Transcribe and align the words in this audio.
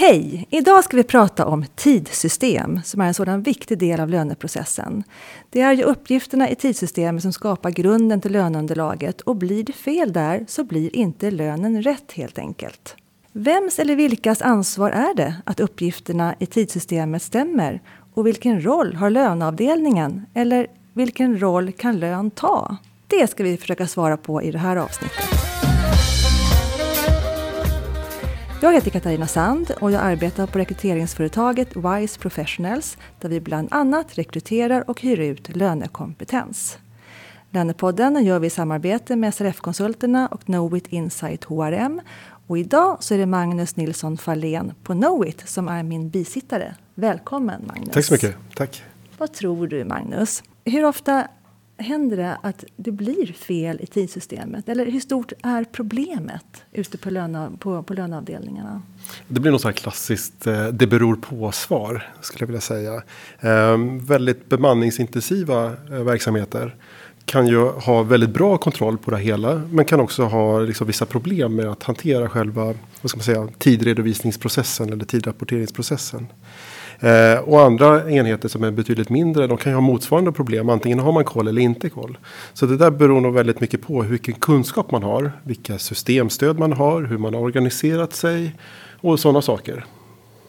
Hej! 0.00 0.46
Idag 0.50 0.84
ska 0.84 0.96
vi 0.96 1.04
prata 1.04 1.46
om 1.46 1.64
tidssystem 1.74 2.80
som 2.84 3.00
är 3.00 3.06
en 3.06 3.14
sådan 3.14 3.42
viktig 3.42 3.78
del 3.78 4.00
av 4.00 4.08
löneprocessen. 4.08 5.04
Det 5.50 5.60
är 5.60 5.72
ju 5.72 5.82
uppgifterna 5.82 6.50
i 6.50 6.54
tidssystemet 6.54 7.22
som 7.22 7.32
skapar 7.32 7.70
grunden 7.70 8.20
till 8.20 8.32
löneunderlaget 8.32 9.20
och 9.20 9.36
blir 9.36 9.64
det 9.64 9.72
fel 9.72 10.12
där 10.12 10.44
så 10.48 10.64
blir 10.64 10.96
inte 10.96 11.30
lönen 11.30 11.82
rätt 11.82 12.12
helt 12.12 12.38
enkelt. 12.38 12.96
Vems 13.32 13.78
eller 13.78 13.96
vilkas 13.96 14.42
ansvar 14.42 14.90
är 14.90 15.14
det 15.14 15.34
att 15.44 15.60
uppgifterna 15.60 16.34
i 16.38 16.46
tidssystemet 16.46 17.22
stämmer? 17.22 17.80
Och 18.14 18.26
vilken 18.26 18.64
roll 18.64 18.94
har 18.94 19.10
löneavdelningen? 19.10 20.26
Eller 20.34 20.66
vilken 20.92 21.40
roll 21.40 21.72
kan 21.72 21.98
lön 21.98 22.30
ta? 22.30 22.76
Det 23.06 23.30
ska 23.30 23.42
vi 23.42 23.56
försöka 23.56 23.86
svara 23.86 24.16
på 24.16 24.42
i 24.42 24.50
det 24.50 24.58
här 24.58 24.76
avsnittet. 24.76 25.47
Jag 28.60 28.72
heter 28.72 28.90
Katarina 28.90 29.26
Sand 29.26 29.70
och 29.80 29.92
jag 29.92 30.02
arbetar 30.02 30.46
på 30.46 30.58
rekryteringsföretaget 30.58 31.76
Wise 31.76 32.18
Professionals 32.18 32.98
där 33.20 33.28
vi 33.28 33.40
bland 33.40 33.68
annat 33.70 34.18
rekryterar 34.18 34.90
och 34.90 35.00
hyr 35.00 35.20
ut 35.20 35.56
lönekompetens. 35.56 36.78
Lönepodden 37.50 38.24
gör 38.24 38.38
vi 38.38 38.46
i 38.46 38.50
samarbete 38.50 39.16
med 39.16 39.34
SRF-konsulterna 39.34 40.26
och 40.26 40.44
Knowit 40.44 40.86
Insight 40.86 41.44
HRM. 41.44 42.00
Och 42.46 42.58
idag 42.58 42.96
så 43.00 43.14
är 43.14 43.18
det 43.18 43.26
Magnus 43.26 43.76
Nilsson 43.76 44.18
Fahlén 44.18 44.72
på 44.82 44.92
Knowit 44.92 45.48
som 45.48 45.68
är 45.68 45.82
min 45.82 46.10
bisittare. 46.10 46.74
Välkommen 46.94 47.66
Magnus! 47.66 47.94
Tack 47.94 48.04
så 48.04 48.14
mycket! 48.14 48.36
Tack! 48.54 48.82
Vad 49.18 49.32
tror 49.32 49.66
du 49.66 49.84
Magnus? 49.84 50.42
Hur 50.64 50.84
ofta 50.84 51.28
händer 51.78 52.16
det 52.16 52.38
att 52.42 52.64
det 52.76 52.92
blir 52.92 53.32
fel 53.32 53.80
i 53.80 53.86
tidssystemet? 53.86 54.68
Eller 54.68 54.86
hur 54.86 55.00
stort 55.00 55.32
är 55.42 55.64
problemet 55.64 56.64
ute 56.72 56.98
på, 56.98 57.10
löna, 57.10 57.52
på, 57.58 57.82
på 57.82 57.94
löneavdelningarna? 57.94 58.82
Det 59.28 59.40
blir 59.40 59.52
något 59.52 59.60
så 59.60 59.68
här 59.68 59.72
klassiskt 59.72 60.46
eh, 60.46 60.66
det 60.66 60.86
beror 60.86 61.16
på-svar 61.16 62.12
skulle 62.20 62.42
jag 62.42 62.46
vilja 62.46 62.60
säga. 62.60 63.02
Ehm, 63.40 64.04
väldigt 64.04 64.48
bemanningsintensiva 64.48 65.66
eh, 65.66 66.02
verksamheter 66.02 66.76
kan 67.24 67.46
ju 67.46 67.68
ha 67.68 68.02
väldigt 68.02 68.30
bra 68.30 68.58
kontroll 68.58 68.98
på 68.98 69.10
det 69.10 69.18
hela. 69.18 69.54
Men 69.70 69.84
kan 69.84 70.00
också 70.00 70.24
ha 70.24 70.60
liksom 70.60 70.86
vissa 70.86 71.06
problem 71.06 71.54
med 71.54 71.66
att 71.66 71.82
hantera 71.82 72.28
själva 72.28 72.64
vad 73.02 73.10
ska 73.10 73.16
man 73.16 73.24
säga, 73.24 73.48
tidredovisningsprocessen 73.58 74.92
eller 74.92 75.04
tidrapporteringsprocessen. 75.04 76.26
Eh, 77.00 77.38
och 77.38 77.60
andra 77.60 78.10
enheter 78.10 78.48
som 78.48 78.64
är 78.64 78.70
betydligt 78.70 79.10
mindre, 79.10 79.46
de 79.46 79.56
kan 79.56 79.72
ju 79.72 79.76
ha 79.76 79.80
motsvarande 79.80 80.32
problem. 80.32 80.68
Antingen 80.68 80.98
har 80.98 81.12
man 81.12 81.24
koll 81.24 81.48
eller 81.48 81.62
inte 81.62 81.88
koll. 81.88 82.18
Så 82.52 82.66
det 82.66 82.76
där 82.76 82.90
beror 82.90 83.20
nog 83.20 83.34
väldigt 83.34 83.60
mycket 83.60 83.82
på 83.82 84.00
vilken 84.02 84.34
kunskap 84.34 84.90
man 84.90 85.02
har, 85.02 85.32
vilka 85.42 85.78
systemstöd 85.78 86.58
man 86.58 86.72
har, 86.72 87.02
hur 87.02 87.18
man 87.18 87.34
har 87.34 87.40
organiserat 87.40 88.12
sig 88.12 88.54
och 89.00 89.20
sådana 89.20 89.42
saker. 89.42 89.84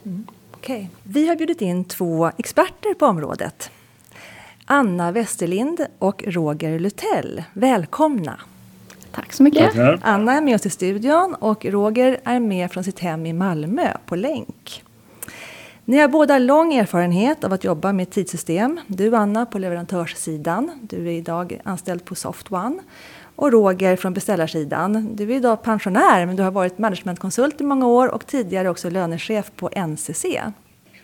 Mm. 0.06 0.28
Okej, 0.54 0.76
okay. 0.76 0.88
vi 1.04 1.28
har 1.28 1.36
bjudit 1.36 1.62
in 1.62 1.84
två 1.84 2.32
experter 2.38 2.94
på 2.94 3.06
området. 3.06 3.72
Anna 4.66 5.12
Westerlind 5.12 5.86
och 6.00 6.24
Roger 6.28 6.80
Lutell. 6.80 7.44
Välkomna! 7.54 8.40
Tack 9.12 9.34
så 9.34 9.44
mycket. 9.44 9.66
Tackar. 9.66 10.00
Anna 10.04 10.34
är 10.34 10.42
med 10.42 10.56
oss 10.56 10.66
i 10.66 10.70
studion 10.70 11.36
och 11.40 11.66
Roger 11.66 12.20
är 12.24 12.40
med 12.40 12.72
från 12.72 12.84
sitt 12.84 13.00
hem 13.00 13.26
i 13.26 13.34
Malmö 13.34 13.94
på 14.06 14.16
länk. 14.16 14.84
Ni 15.90 15.98
har 15.98 16.08
båda 16.08 16.40
lång 16.40 16.74
erfarenhet 16.74 17.44
av 17.44 17.54
att 17.54 17.64
jobba 17.64 17.94
med 17.94 18.10
tidssystem. 18.10 18.80
Du 18.88 19.16
Anna 19.16 19.46
på 19.46 19.60
leverantörssidan. 19.60 20.72
Du 20.82 21.08
är 21.08 21.12
idag 21.12 21.60
anställd 21.64 22.06
på 22.06 22.16
SoftOne. 22.16 22.80
Och 23.36 23.52
Roger 23.52 23.96
från 23.96 24.14
beställarsidan. 24.14 25.16
Du 25.16 25.32
är 25.32 25.36
idag 25.36 25.64
pensionär 25.64 26.26
men 26.26 26.36
du 26.36 26.44
har 26.44 26.52
varit 26.52 26.78
managementkonsult 26.78 27.62
i 27.62 27.64
många 27.64 27.88
år 27.88 28.08
och 28.08 28.28
tidigare 28.28 28.70
också 28.70 28.90
lönechef 28.90 29.52
på 29.56 29.70
NCC. 29.88 30.26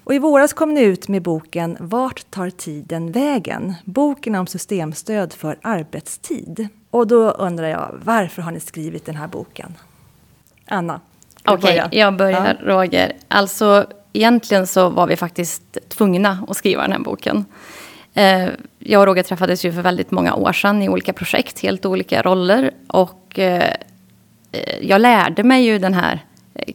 Och 0.04 0.14
I 0.14 0.20
våras 0.20 0.54
kom 0.54 0.74
ni 0.74 0.82
ut 0.82 1.08
med 1.08 1.22
boken 1.22 1.78
Vart 1.80 2.32
tar 2.32 2.50
tiden 2.50 3.12
vägen? 3.12 3.74
Boken 3.86 4.36
om 4.36 4.48
systemstöd 4.48 5.34
för 5.34 5.58
arbetstid. 5.62 6.68
Och 6.92 7.08
då 7.08 7.30
undrar 7.30 7.68
jag, 7.68 8.00
varför 8.04 8.42
har 8.42 8.52
ni 8.52 8.60
skrivit 8.60 9.06
den 9.06 9.16
här 9.16 9.28
boken? 9.28 9.74
Anna? 10.66 11.02
Okej, 11.46 11.82
okay, 11.82 12.00
jag 12.00 12.18
börjar 12.18 12.58
ja. 12.62 12.74
Roger. 12.74 13.14
Alltså 13.28 13.88
egentligen 14.16 14.68
så 14.68 14.90
var 14.90 15.08
vi 15.08 15.16
faktiskt 15.16 15.78
tvungna 15.90 16.46
att 16.48 16.58
skriva 16.58 16.82
den 16.82 16.92
här 16.92 17.00
boken. 17.00 17.46
Eh, 18.16 18.50
jag 18.80 19.02
och 19.02 19.08
Roger 19.08 19.24
träffades 19.24 19.66
ju 19.66 19.72
för 19.72 19.82
väldigt 19.82 20.12
många 20.12 20.34
år 20.36 20.54
sedan 20.54 20.82
i 20.82 20.90
olika 20.90 21.14
projekt, 21.14 21.60
helt 21.60 21.86
olika 21.86 22.22
roller. 22.22 22.72
Och 22.88 23.40
eh, 23.40 23.74
eh, 24.52 24.78
jag 24.82 25.02
lärde 25.02 25.44
mig 25.44 25.66
ju 25.66 25.80
den 25.80 25.94
här 25.94 26.26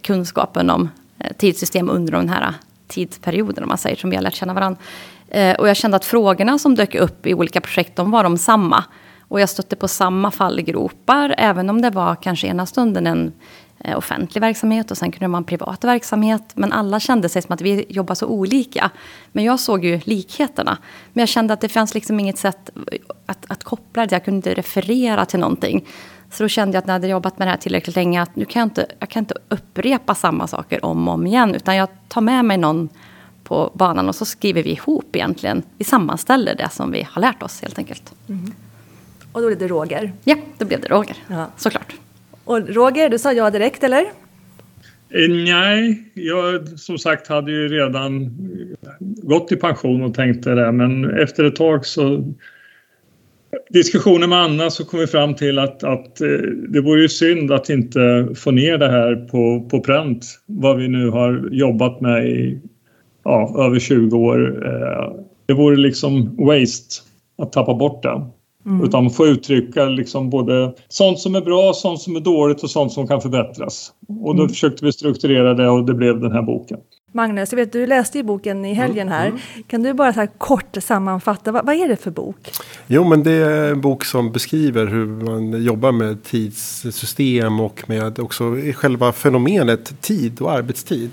kunskapen 0.03 0.71
om 0.71 0.89
tidssystem 1.37 1.91
under 1.91 2.13
den 2.13 2.29
här 2.29 2.55
tidsperioden, 2.89 3.65
om 3.65 3.69
man 3.69 3.79
säger, 3.79 3.97
som 3.97 4.11
vi 4.11 4.17
har 4.17 4.23
lärt 4.23 4.35
känna 4.35 4.55
varandra. 4.55 4.81
Och 5.59 5.69
jag 5.69 5.77
kände 5.77 5.97
att 5.97 6.05
frågorna 6.05 6.59
som 6.59 6.75
dök 6.75 6.95
upp 6.95 7.27
i 7.27 7.35
olika 7.35 7.61
projekt, 7.61 7.97
de 7.97 8.11
var 8.11 8.25
de 8.25 8.39
samma. 8.39 8.85
Och 9.29 9.41
jag 9.41 9.49
stötte 9.49 9.77
på 9.77 9.89
samma 9.89 10.31
fallgropar, 10.31 11.35
även 11.39 11.71
om 11.71 11.83
det 11.83 11.91
var 11.91 12.15
kanske 12.15 12.47
ena 12.47 12.67
stunden 12.67 13.07
en 13.07 13.33
offentlig 13.97 14.41
verksamhet 14.41 14.91
och 14.91 14.99
sen 14.99 15.13
kunde 15.13 15.37
en 15.37 15.45
privat 15.45 15.85
verksamhet. 15.85 16.43
Men 16.55 16.73
alla 16.73 17.01
kände 17.01 17.29
sig 17.29 17.43
som 17.43 17.53
att 17.53 17.61
vi 17.61 17.87
jobbar 17.89 18.15
så 18.15 18.27
olika. 18.27 18.91
Men 19.33 19.45
jag 19.45 19.61
såg 19.61 19.85
ju 19.85 20.01
likheterna. 20.05 20.79
Men 21.13 21.23
jag 21.23 21.29
kände 21.29 21.55
att 21.55 21.61
det 21.61 21.69
fanns 21.69 21.95
liksom 21.95 22.21
inget 22.21 22.39
sätt 22.39 22.71
att, 23.27 23.47
att 23.49 23.65
koppla 23.65 24.07
det. 24.07 24.15
Jag 24.15 24.25
kunde 24.25 24.37
inte 24.37 24.55
referera 24.55 25.25
till 25.25 25.41
någonting. 25.41 25.87
Så 26.31 26.43
då 26.43 26.49
kände 26.49 26.77
jag 26.77 26.79
att 26.83 26.87
när 26.87 26.95
jag 26.95 27.01
hade 27.01 27.09
jobbat 27.09 27.39
med 27.39 27.49
det 27.49 27.51
här 27.51 27.59
tillräckligt 27.59 27.97
länge 27.97 28.23
att 28.23 28.37
nu 28.37 28.45
kan 28.45 28.61
jag 28.61 28.67
inte, 28.67 28.87
jag 28.99 29.09
kan 29.09 29.23
inte 29.23 29.35
upprepa 29.49 30.15
samma 30.15 30.47
saker 30.47 30.85
om 30.85 31.09
och 31.09 31.15
om 31.15 31.27
igen. 31.27 31.55
Utan 31.55 31.77
jag 31.77 31.89
tar 32.09 32.21
med 32.21 32.45
mig 32.45 32.57
någon 32.57 32.89
på 33.45 33.71
banan 33.75 34.09
och 34.09 34.15
så 34.15 34.25
skriver 34.25 34.63
vi 34.63 34.71
ihop 34.71 35.17
egentligen. 35.17 35.63
Vi 35.79 35.85
sammanställer 35.85 36.55
det 36.55 36.69
som 36.73 36.91
vi 36.91 37.07
har 37.11 37.21
lärt 37.21 37.43
oss 37.43 37.63
helt 37.63 37.79
enkelt. 37.79 38.13
Mm. 38.29 38.53
Och 39.33 39.41
då 39.41 39.47
blev 39.47 39.59
det 39.59 39.69
Roger? 39.69 40.13
Ja, 40.25 40.37
då 40.59 40.65
blev 40.65 40.81
det 40.81 40.89
Roger. 40.89 41.17
Ja. 41.27 41.47
Såklart. 41.57 41.97
Och 42.45 42.69
Roger, 42.69 43.09
du 43.09 43.19
sa 43.19 43.33
ja 43.33 43.51
direkt 43.51 43.85
eller? 43.85 44.03
Eh, 45.11 45.31
nej, 45.45 46.05
jag 46.15 46.69
som 46.69 46.99
sagt 46.99 47.29
hade 47.29 47.53
ju 47.53 47.69
redan 47.69 48.37
gått 49.01 49.53
i 49.53 49.57
pension 49.57 50.03
och 50.03 50.15
tänkte 50.15 50.51
det 50.51 50.73
men 50.73 51.19
efter 51.19 51.45
ett 51.45 51.57
tag 51.57 51.87
så 51.87 52.35
diskussioner 53.69 54.27
med 54.27 54.39
Anna 54.39 54.71
så 54.71 54.85
kom 54.85 55.01
vi 55.01 55.07
fram 55.07 55.35
till 55.35 55.59
att, 55.59 55.85
att 55.85 56.21
eh, 56.21 56.29
det 56.69 56.81
vore 56.81 57.01
ju 57.01 57.09
synd 57.09 57.53
att 57.53 57.71
inte 57.71 58.29
få 58.37 58.51
ner 58.51 58.79
det 58.79 58.91
här 58.91 59.17
på, 59.17 59.69
på 59.71 59.81
pränt 59.81 60.25
vad 60.47 60.77
vi 60.77 60.89
nu 60.89 61.09
har 61.09 61.49
jobbat 61.53 62.01
med 62.01 62.29
i 62.29 62.61
ja, 63.25 63.65
över 63.67 63.79
20 63.79 64.17
år. 64.17 64.67
Eh, 64.67 65.13
det 65.47 65.55
vore 65.55 65.77
liksom 65.77 66.37
waste 66.37 67.03
att 67.39 67.53
tappa 67.53 67.75
bort 67.75 68.03
det. 68.03 68.27
Mm. 68.67 68.85
Utan 68.85 69.05
man 69.05 69.13
får 69.13 69.29
uttrycka 69.29 69.85
liksom 69.85 70.31
både 70.31 70.75
sånt 70.89 71.19
som 71.19 71.35
är 71.35 71.41
bra, 71.41 71.73
sånt 71.73 72.01
som 72.01 72.17
är 72.17 72.21
dåligt 72.21 72.63
och 72.63 72.71
sånt 72.71 72.93
som 72.93 73.07
kan 73.07 73.21
förbättras. 73.21 73.93
Och 74.09 74.37
då 74.37 74.43
mm. 74.43 74.49
försökte 74.49 74.85
vi 74.85 74.93
strukturera 74.93 75.55
det 75.55 75.69
och 75.69 75.85
det 75.85 75.95
blev 75.95 76.21
den 76.21 76.33
här 76.33 76.43
boken. 76.43 76.79
Magnus, 77.13 77.53
jag 77.53 77.57
vet, 77.57 77.73
du 77.73 77.87
läste 77.87 78.19
ju 78.19 78.25
boken 78.25 78.65
i 78.65 78.75
helgen 78.75 79.09
här. 79.09 79.27
Mm. 79.27 79.39
Kan 79.67 79.83
du 79.83 79.93
bara 79.93 80.13
så 80.13 80.27
kort 80.39 80.77
sammanfatta, 80.81 81.53
vad, 81.53 81.67
vad, 81.67 81.75
är 81.75 81.89
det 81.89 81.97
för 81.97 82.11
bok? 82.11 82.51
Jo, 82.87 83.05
men 83.05 83.23
det 83.23 83.33
är 83.33 83.71
en 83.71 83.81
bok 83.81 84.05
som 84.05 84.33
beskriver 84.33 84.87
hur 84.87 85.07
man 85.07 85.63
jobbar 85.65 85.93
med 85.93 86.23
tidssystem 86.23 87.61
och 87.61 87.89
med 87.89 88.19
också 88.19 88.57
själva 88.75 89.13
fenomenet 89.13 90.01
tid 90.01 90.41
och 90.41 90.53
arbetstid. 90.53 91.11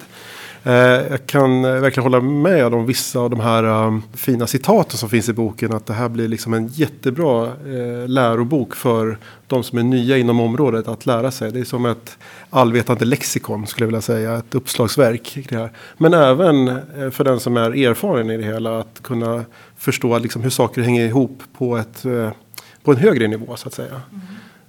Eh, 0.68 0.74
jag 1.10 1.26
kan 1.26 1.66
eh, 1.66 1.72
verkligen 1.72 2.04
hålla 2.04 2.22
med 2.22 2.74
om 2.74 2.86
vissa 2.86 3.20
av 3.20 3.30
de 3.30 3.40
här 3.40 3.64
um, 3.64 4.04
fina 4.14 4.48
citaten 4.48 4.98
som 4.98 5.10
finns 5.10 5.30
i 5.30 5.34
boken. 5.34 5.74
Att 5.74 5.86
det 5.86 5.94
här 5.94 6.10
blir 6.10 6.28
liksom 6.28 6.54
en 6.54 6.68
jättebra 6.68 7.46
uh, 7.46 8.08
lärobok 8.08 8.76
för 8.76 9.18
de 9.48 9.64
som 9.64 9.80
är 9.80 9.84
nya 9.84 10.18
inom 10.18 10.40
området 10.40 10.88
att 10.88 11.06
lära 11.06 11.32
sig. 11.32 11.52
Det 11.52 11.60
är 11.60 11.64
som 11.64 11.86
ett 11.86 12.18
allvetande 12.50 13.06
lexikon 13.06 13.68
skulle 13.68 13.84
jag 13.84 13.88
vilja 13.88 14.02
säga. 14.02 14.38
Ett 14.38 14.56
uppslagsverk. 14.56 15.50
Men 15.98 16.14
även 16.14 16.80
för 17.12 17.24
den 17.24 17.40
som 17.40 17.58
är 17.58 17.88
erfaren 17.88 18.30
i 18.30 18.38
det 18.38 18.44
hela 18.44 18.80
att 18.80 19.00
kunna 19.04 19.46
förstå 19.78 20.18
liksom 20.20 20.42
hur 20.42 20.50
saker 20.50 20.82
hänger 20.82 21.06
ihop 21.06 21.44
på, 21.58 21.78
ett, 21.78 22.04
på 22.84 22.92
en 22.92 22.98
högre 22.98 23.28
nivå 23.28 23.56
så 23.56 23.68
att 23.68 23.74
säga. 23.74 24.02
Mm. 24.12 24.22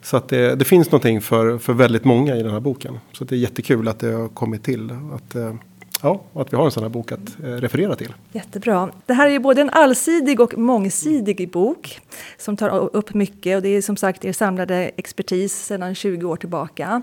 Så 0.03 0.17
att 0.17 0.29
det, 0.29 0.55
det, 0.55 0.65
finns 0.65 0.91
någonting 0.91 1.21
för, 1.21 1.59
för 1.59 1.73
väldigt 1.73 2.05
många 2.05 2.37
i 2.37 2.43
den 2.43 2.53
här 2.53 2.61
boken. 2.61 2.99
Så 3.13 3.25
det 3.25 3.35
är 3.35 3.39
jättekul 3.39 3.89
att 3.89 3.99
det 3.99 4.13
har 4.13 4.29
kommit 4.29 4.63
till. 4.63 4.91
Att, 4.91 5.37
Ja, 6.03 6.21
och 6.33 6.43
att 6.43 6.53
vi 6.53 6.57
har 6.57 6.65
en 6.65 6.71
sån 6.71 6.83
här 6.83 6.91
bok 6.91 7.13
att 7.13 7.41
eh, 7.43 7.47
referera 7.47 7.97
till. 7.97 8.15
Jättebra. 8.33 8.91
Det 9.07 9.15
här 9.15 9.27
är 9.27 9.31
ju 9.31 9.39
både 9.39 9.61
en 9.61 9.71
allsidig 9.71 10.41
och 10.41 10.59
mångsidig 10.59 11.51
bok 11.51 12.01
som 12.39 12.57
tar 12.57 12.97
upp 12.97 13.15
mycket 13.15 13.57
och 13.57 13.63
det 13.63 13.69
är 13.69 13.83
som 13.83 13.97
sagt 13.97 14.25
er 14.25 14.33
samlade 14.33 14.91
expertis 14.97 15.65
sedan 15.65 15.95
20 15.95 16.27
år 16.27 16.37
tillbaka. 16.37 17.03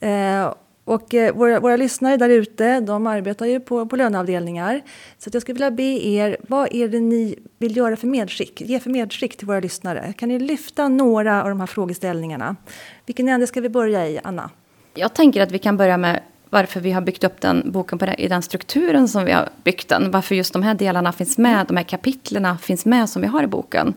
Eh, 0.00 0.54
och 0.84 1.14
eh, 1.14 1.34
våra, 1.34 1.60
våra 1.60 1.76
lyssnare 1.76 2.16
där 2.16 2.28
ute, 2.28 2.80
de 2.80 3.06
arbetar 3.06 3.46
ju 3.46 3.60
på, 3.60 3.86
på 3.86 3.96
löneavdelningar. 3.96 4.82
Så 5.18 5.30
jag 5.32 5.42
skulle 5.42 5.54
vilja 5.54 5.70
be 5.70 6.06
er, 6.06 6.36
vad 6.48 6.74
är 6.74 6.88
det 6.88 7.00
ni 7.00 7.38
vill 7.58 7.76
göra 7.76 7.96
för 7.96 8.06
medskick? 8.06 8.60
Ge 8.60 8.80
för 8.80 8.90
medskick 8.90 9.36
till 9.36 9.46
våra 9.46 9.60
lyssnare. 9.60 10.12
Kan 10.12 10.28
ni 10.28 10.38
lyfta 10.38 10.88
några 10.88 11.42
av 11.42 11.48
de 11.48 11.60
här 11.60 11.66
frågeställningarna? 11.66 12.56
Vilken 13.06 13.28
ände 13.28 13.46
ska 13.46 13.60
vi 13.60 13.68
börja 13.68 14.08
i, 14.08 14.20
Anna? 14.24 14.50
Jag 14.94 15.14
tänker 15.14 15.42
att 15.42 15.52
vi 15.52 15.58
kan 15.58 15.76
börja 15.76 15.96
med 15.96 16.20
varför 16.52 16.80
vi 16.80 16.92
har 16.92 17.00
byggt 17.00 17.24
upp 17.24 17.40
den 17.40 17.62
boken 17.72 17.98
på 17.98 18.06
det, 18.06 18.14
i 18.18 18.28
den 18.28 18.42
strukturen 18.42 19.08
som 19.08 19.24
vi 19.24 19.32
har 19.32 19.48
byggt 19.64 19.88
den. 19.88 20.10
Varför 20.10 20.34
just 20.34 20.52
de 20.52 20.62
här 20.62 20.74
delarna 20.74 21.12
finns 21.12 21.38
med, 21.38 21.66
de 21.66 21.76
här 21.76 21.84
kapitlerna 21.84 22.58
finns 22.58 22.84
med 22.84 23.08
som 23.08 23.22
vi 23.22 23.28
har 23.28 23.42
i 23.42 23.46
boken. 23.46 23.94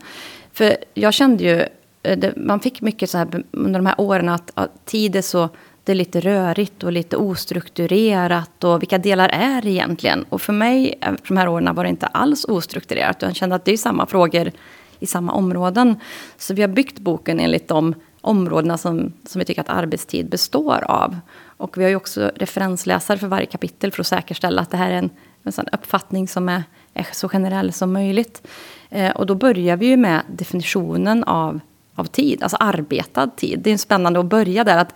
För 0.54 0.76
jag 0.94 1.14
kände 1.14 1.44
ju, 1.44 1.66
eh, 2.04 2.18
det, 2.18 2.34
man 2.36 2.60
fick 2.60 2.82
mycket 2.82 3.10
så 3.10 3.18
här 3.18 3.44
under 3.52 3.80
de 3.80 3.86
här 3.86 4.02
åren 4.02 4.30
att, 4.30 4.52
att 4.54 4.86
tid 4.86 5.16
är 5.16 5.22
så 5.22 5.50
det 5.84 5.92
är 5.92 5.96
lite 5.96 6.20
rörigt 6.20 6.84
och 6.84 6.92
lite 6.92 7.18
ostrukturerat 7.18 8.64
och 8.64 8.82
vilka 8.82 8.98
delar 8.98 9.30
är 9.30 9.62
det 9.62 9.70
egentligen? 9.70 10.26
Och 10.30 10.42
för 10.42 10.54
mig, 10.54 10.96
eh, 11.02 11.14
de 11.28 11.38
här 11.38 11.48
åren 11.48 11.76
var 11.76 11.84
det 11.84 11.90
inte 11.90 12.08
alls 12.08 12.46
ostrukturerat. 12.46 13.22
Jag 13.22 13.36
kände 13.36 13.56
att 13.56 13.66
det 13.66 13.72
är 13.72 13.78
samma 13.78 14.06
frågor 14.06 14.52
i 15.00 15.06
samma 15.06 15.32
områden. 15.32 15.96
Så 16.38 16.54
vi 16.54 16.62
har 16.62 16.70
byggt 16.70 17.00
boken 17.00 17.40
enligt 17.40 17.68
de 17.68 17.96
områdena 18.22 18.78
som, 18.78 19.14
som 19.26 19.40
vi 19.40 19.46
tycker 19.46 19.62
att 19.62 19.70
arbetstid 19.70 20.30
består 20.30 20.84
av. 20.88 21.16
Och 21.58 21.78
vi 21.78 21.84
har 21.84 21.90
ju 21.90 21.96
också 21.96 22.32
referensläsare 22.36 23.18
för 23.18 23.28
varje 23.28 23.46
kapitel 23.46 23.92
för 23.92 24.02
att 24.02 24.08
säkerställa 24.08 24.62
att 24.62 24.72
det 24.72 24.78
här 24.78 24.92
är 24.92 24.98
en, 24.98 25.10
en 25.44 25.52
sån 25.52 25.66
uppfattning 25.72 26.28
som 26.28 26.50
är, 26.50 26.64
är, 26.94 27.08
så 27.12 27.30
generell 27.30 27.74
som 27.74 27.94
möjligt. 27.94 28.48
Eh, 28.90 29.12
och 29.12 29.26
då 29.26 29.36
börjar 29.36 29.78
vi 29.78 29.86
ju 29.86 29.98
med 29.98 30.22
definitionen 30.28 31.24
av, 31.24 31.60
av 31.96 32.06
tid, 32.06 32.44
alltså 32.44 32.58
arbetad 32.60 33.28
tid. 33.28 33.60
Det 33.60 33.72
är 33.72 33.78
spännande 33.78 34.20
att 34.20 34.26
börja 34.26 34.64
där. 34.64 34.78
att 34.78 34.96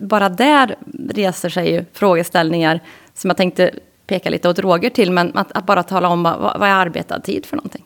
Bara 0.00 0.28
där 0.28 0.76
reser 1.10 1.48
sig 1.48 1.72
ju 1.72 1.84
frågeställningar 1.92 2.80
som 3.14 3.30
jag 3.30 3.36
tänkte 3.36 3.70
peka 4.06 4.30
lite 4.30 4.48
åt 4.48 4.58
Roger 4.58 4.90
till, 4.90 5.12
men 5.12 5.36
att, 5.36 5.52
att 5.52 5.66
bara 5.66 5.82
tala 5.82 6.08
om 6.08 6.22
vad, 6.22 6.40
vad 6.40 6.68
är 6.68 6.74
arbetad 6.74 7.20
tid 7.20 7.46
för 7.46 7.56
någonting. 7.56 7.84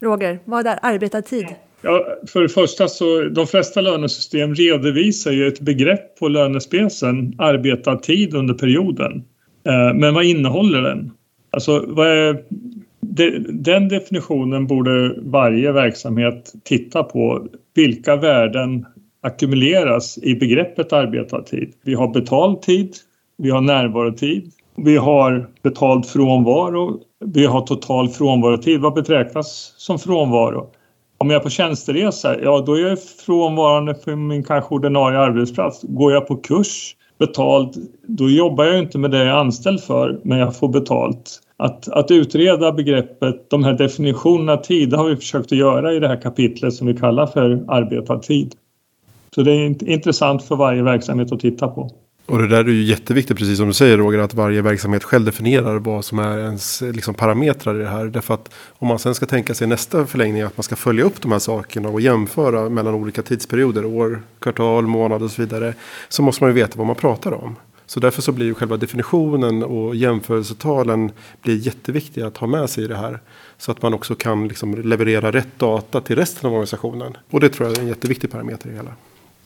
Roger, 0.00 0.40
vad 0.44 0.66
är 0.66 0.78
arbetad 0.82 1.22
tid? 1.22 1.46
Ja, 1.84 2.06
för 2.26 2.42
det 2.42 2.48
första 2.48 2.88
så 2.88 3.22
de 3.22 3.46
flesta 3.46 3.80
lönesystem 3.80 4.54
redovisar 4.54 5.32
ju 5.32 5.48
ett 5.48 5.60
begrepp 5.60 6.18
på 6.18 6.28
lönespecen, 6.28 7.34
arbetad 7.38 7.96
tid 7.96 8.34
under 8.34 8.54
perioden. 8.54 9.24
Eh, 9.66 9.94
men 9.94 10.14
vad 10.14 10.24
innehåller 10.24 10.82
den? 10.82 11.10
Alltså, 11.50 11.84
vad 11.86 12.06
är, 12.06 12.44
den 13.64 13.88
definitionen 13.88 14.66
borde 14.66 15.14
varje 15.18 15.72
verksamhet 15.72 16.52
titta 16.64 17.02
på. 17.02 17.46
Vilka 17.74 18.16
värden 18.16 18.86
ackumuleras 19.20 20.18
i 20.18 20.34
begreppet 20.34 20.92
arbetad 20.92 21.42
tid? 21.42 21.72
Vi 21.84 21.94
har 21.94 22.08
betald 22.08 22.62
tid, 22.62 22.94
vi 23.38 23.50
har 23.50 23.60
närvarotid, 23.60 24.52
vi 24.76 24.96
har 24.96 25.46
betald 25.62 26.06
frånvaro, 26.06 27.00
vi 27.24 27.46
har 27.46 27.60
total 27.60 28.08
frånvarotid. 28.08 28.80
Vad 28.80 28.94
betraktas 28.94 29.74
som 29.76 29.98
frånvaro? 29.98 30.70
Om 31.24 31.30
jag 31.30 31.40
är 31.40 31.42
på 31.42 31.50
tjänsteresa, 31.50 32.40
ja 32.42 32.62
då 32.66 32.74
är 32.74 32.80
jag 32.80 32.98
frånvarande 33.02 33.94
för 33.94 34.16
min 34.16 34.44
kanske 34.44 34.74
ordinarie 34.74 35.18
arbetsplats. 35.18 35.82
Går 35.82 36.12
jag 36.12 36.26
på 36.26 36.36
kurs 36.36 36.96
betald, 37.18 37.74
då 38.06 38.30
jobbar 38.30 38.64
jag 38.64 38.78
inte 38.78 38.98
med 38.98 39.10
det 39.10 39.18
jag 39.18 39.26
är 39.26 39.32
anställd 39.32 39.80
för, 39.80 40.20
men 40.24 40.38
jag 40.38 40.56
får 40.56 40.68
betalt. 40.68 41.40
Att, 41.56 41.88
att 41.88 42.10
utreda 42.10 42.72
begreppet, 42.72 43.50
de 43.50 43.64
här 43.64 43.72
definitionerna 43.72 44.56
tid, 44.56 44.90
det 44.90 44.96
har 44.96 45.08
vi 45.08 45.16
försökt 45.16 45.52
att 45.52 45.58
göra 45.58 45.92
i 45.92 45.98
det 45.98 46.08
här 46.08 46.20
kapitlet 46.20 46.74
som 46.74 46.86
vi 46.86 46.94
kallar 46.94 47.26
för 47.26 47.64
arbetad 47.68 48.18
tid. 48.18 48.54
Så 49.34 49.42
det 49.42 49.52
är 49.52 49.88
intressant 49.88 50.44
för 50.44 50.56
varje 50.56 50.82
verksamhet 50.82 51.32
att 51.32 51.40
titta 51.40 51.68
på. 51.68 51.90
Och 52.26 52.38
det 52.38 52.48
där 52.48 52.64
är 52.64 52.68
ju 52.68 52.82
jätteviktigt, 52.82 53.38
precis 53.38 53.58
som 53.58 53.66
du 53.66 53.72
säger 53.72 53.98
Roger, 53.98 54.18
att 54.18 54.34
varje 54.34 54.62
verksamhet 54.62 55.04
själv 55.04 55.24
definierar 55.24 55.78
vad 55.78 56.04
som 56.04 56.18
är 56.18 56.38
ens 56.38 56.80
liksom, 56.80 57.14
parametrar 57.14 57.74
i 57.74 57.78
det 57.78 57.88
här. 57.88 58.04
Därför 58.04 58.34
att 58.34 58.50
om 58.78 58.88
man 58.88 58.98
sen 58.98 59.14
ska 59.14 59.26
tänka 59.26 59.54
sig 59.54 59.66
nästa 59.66 60.06
förlängning 60.06 60.42
att 60.42 60.56
man 60.56 60.64
ska 60.64 60.76
följa 60.76 61.04
upp 61.04 61.20
de 61.20 61.32
här 61.32 61.38
sakerna 61.38 61.88
och 61.88 62.00
jämföra 62.00 62.68
mellan 62.68 62.94
olika 62.94 63.22
tidsperioder, 63.22 63.84
år, 63.84 64.22
kvartal, 64.38 64.86
månad 64.86 65.22
och 65.22 65.30
så 65.30 65.42
vidare. 65.42 65.74
Så 66.08 66.22
måste 66.22 66.44
man 66.44 66.50
ju 66.50 66.54
veta 66.54 66.78
vad 66.78 66.86
man 66.86 66.96
pratar 66.96 67.32
om. 67.32 67.56
Så 67.86 68.00
därför 68.00 68.22
så 68.22 68.32
blir 68.32 68.46
ju 68.46 68.54
själva 68.54 68.76
definitionen 68.76 69.62
och 69.62 69.96
jämförelsetalen 69.96 71.12
blir 71.42 71.56
jätteviktiga 71.56 72.26
att 72.26 72.36
ha 72.36 72.46
med 72.46 72.70
sig 72.70 72.84
i 72.84 72.86
det 72.86 72.96
här. 72.96 73.20
Så 73.58 73.72
att 73.72 73.82
man 73.82 73.94
också 73.94 74.14
kan 74.14 74.48
liksom 74.48 74.74
leverera 74.74 75.32
rätt 75.32 75.58
data 75.58 76.00
till 76.00 76.16
resten 76.16 76.46
av 76.46 76.52
organisationen. 76.52 77.16
Och 77.30 77.40
det 77.40 77.48
tror 77.48 77.68
jag 77.68 77.78
är 77.78 77.82
en 77.82 77.88
jätteviktig 77.88 78.30
parameter 78.30 78.68
i 78.68 78.70
det 78.70 78.76
hela. 78.76 78.94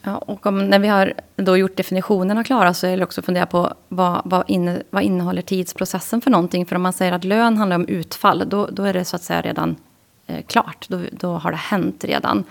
Ja, 0.08 0.16
och 0.16 0.46
om, 0.46 0.70
när 0.70 0.78
vi 0.78 0.88
har 0.88 1.12
då 1.36 1.56
gjort 1.56 1.76
definitionerna 1.76 2.44
klara 2.44 2.74
så 2.74 2.86
är 2.86 2.96
det 2.96 3.04
också 3.04 3.20
att 3.20 3.24
fundera 3.24 3.46
på 3.46 3.74
vad, 3.88 4.22
vad, 4.24 4.44
inne, 4.46 4.82
vad 4.90 5.02
innehåller 5.02 5.42
tidsprocessen 5.42 6.20
för 6.20 6.30
någonting. 6.30 6.66
För 6.66 6.76
om 6.76 6.82
man 6.82 6.92
säger 6.92 7.12
att 7.12 7.24
lön 7.24 7.56
handlar 7.56 7.76
om 7.76 7.88
utfall, 7.88 8.44
då, 8.48 8.66
då 8.66 8.82
är 8.82 8.92
det 8.92 9.04
så 9.04 9.16
att 9.16 9.22
säga 9.22 9.42
redan 9.42 9.76
eh, 10.26 10.42
klart. 10.46 10.86
Då, 10.88 11.00
då 11.12 11.32
har 11.32 11.50
det 11.50 11.56
hänt 11.56 12.04
redan. 12.04 12.44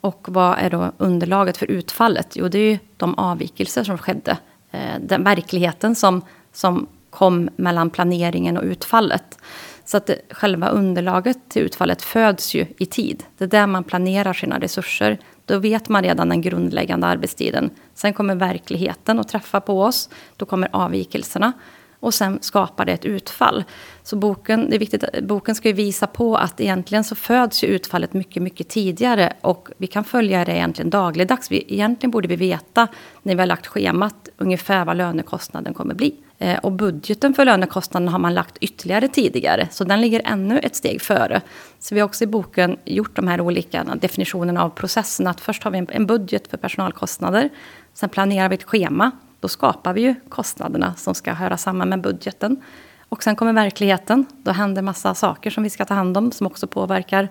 Och 0.00 0.26
vad 0.30 0.58
är 0.58 0.70
då 0.70 0.92
underlaget 0.98 1.56
för 1.56 1.70
utfallet? 1.70 2.36
Jo, 2.36 2.48
det 2.48 2.58
är 2.58 2.70
ju 2.70 2.78
de 2.96 3.14
avvikelser 3.14 3.84
som 3.84 3.98
skedde. 3.98 4.38
Eh, 4.70 5.00
den 5.00 5.24
verkligheten 5.24 5.94
som, 5.94 6.22
som 6.52 6.86
kom 7.10 7.50
mellan 7.56 7.90
planeringen 7.90 8.56
och 8.56 8.64
utfallet. 8.64 9.38
Så 9.84 9.96
att 9.96 10.06
det, 10.06 10.20
själva 10.30 10.68
underlaget 10.68 11.38
till 11.48 11.62
utfallet 11.62 12.02
föds 12.02 12.54
ju 12.54 12.66
i 12.78 12.86
tid. 12.86 13.24
Det 13.38 13.44
är 13.44 13.48
där 13.48 13.66
man 13.66 13.84
planerar 13.84 14.32
sina 14.32 14.58
resurser. 14.58 15.18
Då 15.46 15.58
vet 15.58 15.88
man 15.88 16.02
redan 16.02 16.28
den 16.28 16.40
grundläggande 16.40 17.06
arbetstiden. 17.06 17.70
Sen 17.94 18.12
kommer 18.12 18.34
verkligheten 18.34 19.18
att 19.18 19.28
träffa 19.28 19.60
på 19.60 19.82
oss. 19.82 20.08
Då 20.36 20.46
kommer 20.46 20.68
avvikelserna. 20.72 21.52
Och 22.00 22.14
sen 22.14 22.38
skapar 22.40 22.84
det 22.84 22.92
ett 22.92 23.04
utfall. 23.04 23.64
Så 24.02 24.16
boken, 24.16 24.70
det 24.70 24.76
är 24.76 24.78
viktigt, 24.78 25.04
boken 25.22 25.54
ska 25.54 25.68
ju 25.68 25.74
visa 25.74 26.06
på 26.06 26.36
att 26.36 26.60
egentligen 26.60 27.04
så 27.04 27.14
föds 27.14 27.64
ju 27.64 27.68
utfallet 27.68 28.12
mycket, 28.12 28.42
mycket 28.42 28.68
tidigare. 28.68 29.32
Och 29.40 29.68
vi 29.76 29.86
kan 29.86 30.04
följa 30.04 30.44
det 30.44 30.52
egentligen 30.52 30.90
dagligdags. 30.90 31.50
Vi, 31.50 31.64
egentligen 31.68 32.10
borde 32.10 32.28
vi 32.28 32.36
veta 32.36 32.88
när 33.22 33.34
vi 33.34 33.40
har 33.40 33.46
lagt 33.46 33.66
schemat 33.66 34.28
ungefär 34.36 34.84
vad 34.84 34.96
lönekostnaden 34.96 35.74
kommer 35.74 35.94
bli. 35.94 36.14
Eh, 36.42 36.58
och 36.58 36.72
budgeten 36.72 37.34
för 37.34 37.44
lönekostnaden 37.44 38.08
har 38.08 38.18
man 38.18 38.34
lagt 38.34 38.58
ytterligare 38.60 39.08
tidigare, 39.08 39.68
så 39.70 39.84
den 39.84 40.00
ligger 40.00 40.22
ännu 40.24 40.58
ett 40.58 40.76
steg 40.76 41.02
före. 41.02 41.40
Så 41.78 41.94
vi 41.94 42.00
har 42.00 42.08
också 42.08 42.24
i 42.24 42.26
boken 42.26 42.76
gjort 42.84 43.16
de 43.16 43.28
här 43.28 43.40
olika 43.40 43.84
definitionerna 43.84 44.62
av 44.62 44.70
processen. 44.70 45.26
Att 45.26 45.40
först 45.40 45.62
har 45.62 45.70
vi 45.70 45.86
en 45.88 46.06
budget 46.06 46.48
för 46.48 46.56
personalkostnader, 46.56 47.50
sen 47.94 48.08
planerar 48.08 48.48
vi 48.48 48.54
ett 48.54 48.64
schema. 48.64 49.10
Då 49.40 49.48
skapar 49.48 49.92
vi 49.92 50.00
ju 50.00 50.14
kostnaderna 50.28 50.94
som 50.94 51.14
ska 51.14 51.32
höra 51.32 51.56
samman 51.56 51.88
med 51.88 52.00
budgeten. 52.00 52.62
Och 53.08 53.22
sen 53.22 53.36
kommer 53.36 53.52
verkligheten. 53.52 54.26
Då 54.42 54.50
händer 54.50 54.82
massa 54.82 55.14
saker 55.14 55.50
som 55.50 55.62
vi 55.62 55.70
ska 55.70 55.84
ta 55.84 55.94
hand 55.94 56.16
om 56.16 56.32
som 56.32 56.46
också 56.46 56.66
påverkar 56.66 57.28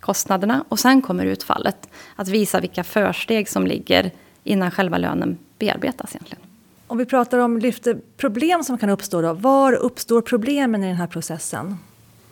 kostnaderna. 0.00 0.64
Och 0.68 0.78
sen 0.78 1.02
kommer 1.02 1.26
utfallet. 1.26 1.88
Att 2.16 2.28
visa 2.28 2.60
vilka 2.60 2.84
försteg 2.84 3.48
som 3.48 3.66
ligger 3.66 4.10
innan 4.44 4.70
själva 4.70 4.98
lönen 4.98 5.38
bearbetas 5.58 6.14
egentligen. 6.14 6.51
Om 6.92 6.98
vi 6.98 7.06
pratar 7.06 7.38
om 7.38 7.58
lyfter 7.58 7.98
problem 8.16 8.64
som 8.64 8.78
kan 8.78 8.90
uppstå, 8.90 9.22
då, 9.22 9.32
var 9.32 9.72
uppstår 9.72 10.20
problemen 10.20 10.84
i 10.84 10.86
den 10.86 10.96
här 10.96 11.06
processen? 11.06 11.78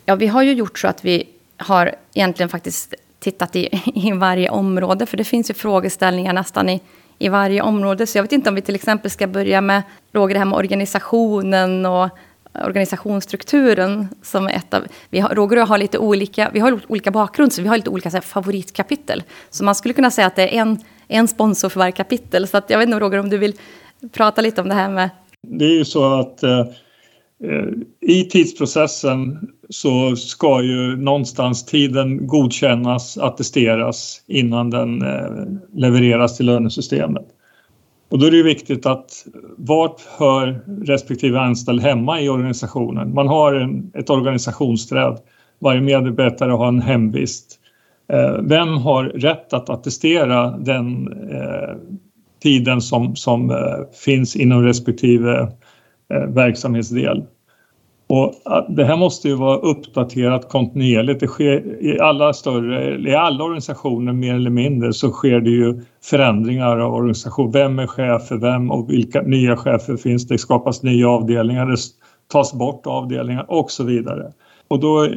Ja, 0.05 0.15
vi 0.15 0.27
har 0.27 0.43
ju 0.43 0.53
gjort 0.53 0.79
så 0.79 0.89
att 0.89 1.05
vi 1.05 1.29
har 1.57 1.95
egentligen 2.15 2.49
faktiskt 2.49 2.95
tittat 3.19 3.57
i, 3.57 3.83
i 3.95 4.13
varje 4.13 4.51
område, 4.51 5.07
för 5.07 5.17
det 5.17 5.25
finns 5.25 5.51
ju 5.51 5.55
frågeställningar 5.55 6.33
nästan 6.33 6.69
i, 6.69 6.81
i 7.19 7.29
varje 7.29 7.63
område. 7.63 8.07
Så 8.07 8.19
jag 8.19 8.23
vet 8.23 8.33
inte 8.33 8.49
om 8.49 8.55
vi 8.55 8.63
till 8.63 8.75
exempel 8.75 9.11
ska 9.11 9.27
börja 9.27 9.61
med, 9.61 9.83
Roger, 10.13 10.35
det 10.35 10.39
här 10.39 10.47
med 10.47 10.59
organisationen 10.59 11.87
och 11.87 12.09
organisationsstrukturen 12.65 14.09
som 14.23 14.47
är 14.47 14.53
ett 14.53 14.75
av... 14.75 14.87
Vi 15.11 15.21
har, 15.21 15.35
Roger 15.35 15.57
och 15.57 15.61
jag 15.61 15.67
har 15.67 15.79
lite 15.79 15.99
olika, 15.99 16.51
vi 16.53 16.61
har 16.61 16.81
olika 16.89 17.11
bakgrund, 17.11 17.53
så 17.53 17.63
vi 17.63 17.69
har 17.69 17.77
lite 17.77 17.91
olika 17.91 18.11
så 18.11 18.17
här, 18.17 18.23
favoritkapitel. 18.23 19.23
Så 19.51 19.65
man 19.65 19.75
skulle 19.75 19.95
kunna 19.95 20.11
säga 20.11 20.27
att 20.27 20.37
det 20.37 20.57
är 20.57 20.61
en, 20.61 20.85
en 21.09 21.29
sponsor 21.29 21.69
för 21.69 21.79
varje 21.79 21.93
kapitel. 21.93 22.49
Så 22.49 22.57
att, 22.57 22.71
jag 22.71 22.79
vet 22.79 22.87
inte 22.87 23.01
Roger 23.01 23.19
om 23.19 23.31
du 23.31 23.39
vill 23.39 23.55
prata 24.13 24.41
lite 24.41 24.61
om 24.61 24.69
det 24.69 24.75
här 24.75 24.91
med... 24.91 25.11
Det 25.43 25.65
är 25.65 25.79
ju 25.79 25.85
så 25.85 26.21
att 26.21 26.43
eh, 26.43 26.61
eh, 27.45 27.69
i 28.01 28.25
tidsprocessen 28.25 29.49
så 29.69 30.17
ska 30.17 30.63
ju 30.63 30.97
någonstans 30.97 31.67
tiden 31.67 32.27
godkännas, 32.27 33.19
attesteras 33.19 34.23
innan 34.27 34.71
den 34.71 35.03
eh, 35.03 35.31
levereras 35.75 36.37
till 36.37 36.47
lönesystemet. 36.47 37.27
Och 38.11 38.19
då 38.19 38.27
är 38.27 38.31
det 38.31 38.43
viktigt 38.43 38.87
att 38.87 39.27
vart 39.57 40.01
hör 40.19 40.61
respektive 40.85 41.41
anställd 41.41 41.83
hemma 41.83 42.21
i 42.21 42.29
organisationen? 42.29 43.15
Man 43.15 43.29
har 43.29 43.55
en, 43.55 43.93
ett 43.95 44.11
organisationsträd. 44.11 45.19
Varje 45.59 45.81
medarbetare 45.81 46.53
har 46.53 46.69
en 46.69 46.81
hemvist. 46.81 47.59
Eh, 48.13 48.37
vem 48.43 48.69
har 48.69 49.05
rätt 49.05 49.53
att 49.53 49.71
attestera 49.71 50.51
den 50.51 51.13
eh, 51.31 51.75
tiden 52.41 52.81
som, 52.81 53.17
som 53.17 53.51
eh, 53.51 53.57
finns 54.05 54.37
inom 54.37 54.63
respektive 54.63 55.41
eh, 56.15 56.27
verksamhetsdel. 56.29 57.25
Och 58.11 58.25
eh, 58.25 58.65
det 58.69 58.85
här 58.85 58.97
måste 58.97 59.29
ju 59.29 59.35
vara 59.35 59.57
uppdaterat 59.57 60.49
kontinuerligt. 60.49 61.21
Det 61.21 61.27
sker 61.27 61.85
i 61.85 62.01
alla 62.01 62.33
större, 62.33 63.11
i 63.11 63.15
alla 63.15 63.45
organisationer 63.45 64.13
mer 64.13 64.35
eller 64.35 64.51
mindre 64.51 64.93
så 64.93 65.11
sker 65.11 65.41
det 65.41 65.51
ju 65.51 65.81
förändringar 66.03 66.79
av 66.79 66.95
organisation. 66.95 67.53
Vem 67.53 67.79
är 67.79 67.87
chef 67.87 68.27
för 68.27 68.37
vem 68.37 68.71
och 68.71 68.91
vilka 68.91 69.23
nya 69.23 69.57
chefer 69.57 69.97
finns 69.97 70.29
det? 70.29 70.39
skapas 70.39 70.83
nya 70.83 71.09
avdelningar, 71.09 71.67
det 71.67 71.77
tas 72.33 72.53
bort 72.53 72.87
avdelningar 72.87 73.47
och 73.49 73.71
så 73.71 73.85
vidare. 73.85 74.33
Och 74.69 74.81
då, 74.81 75.09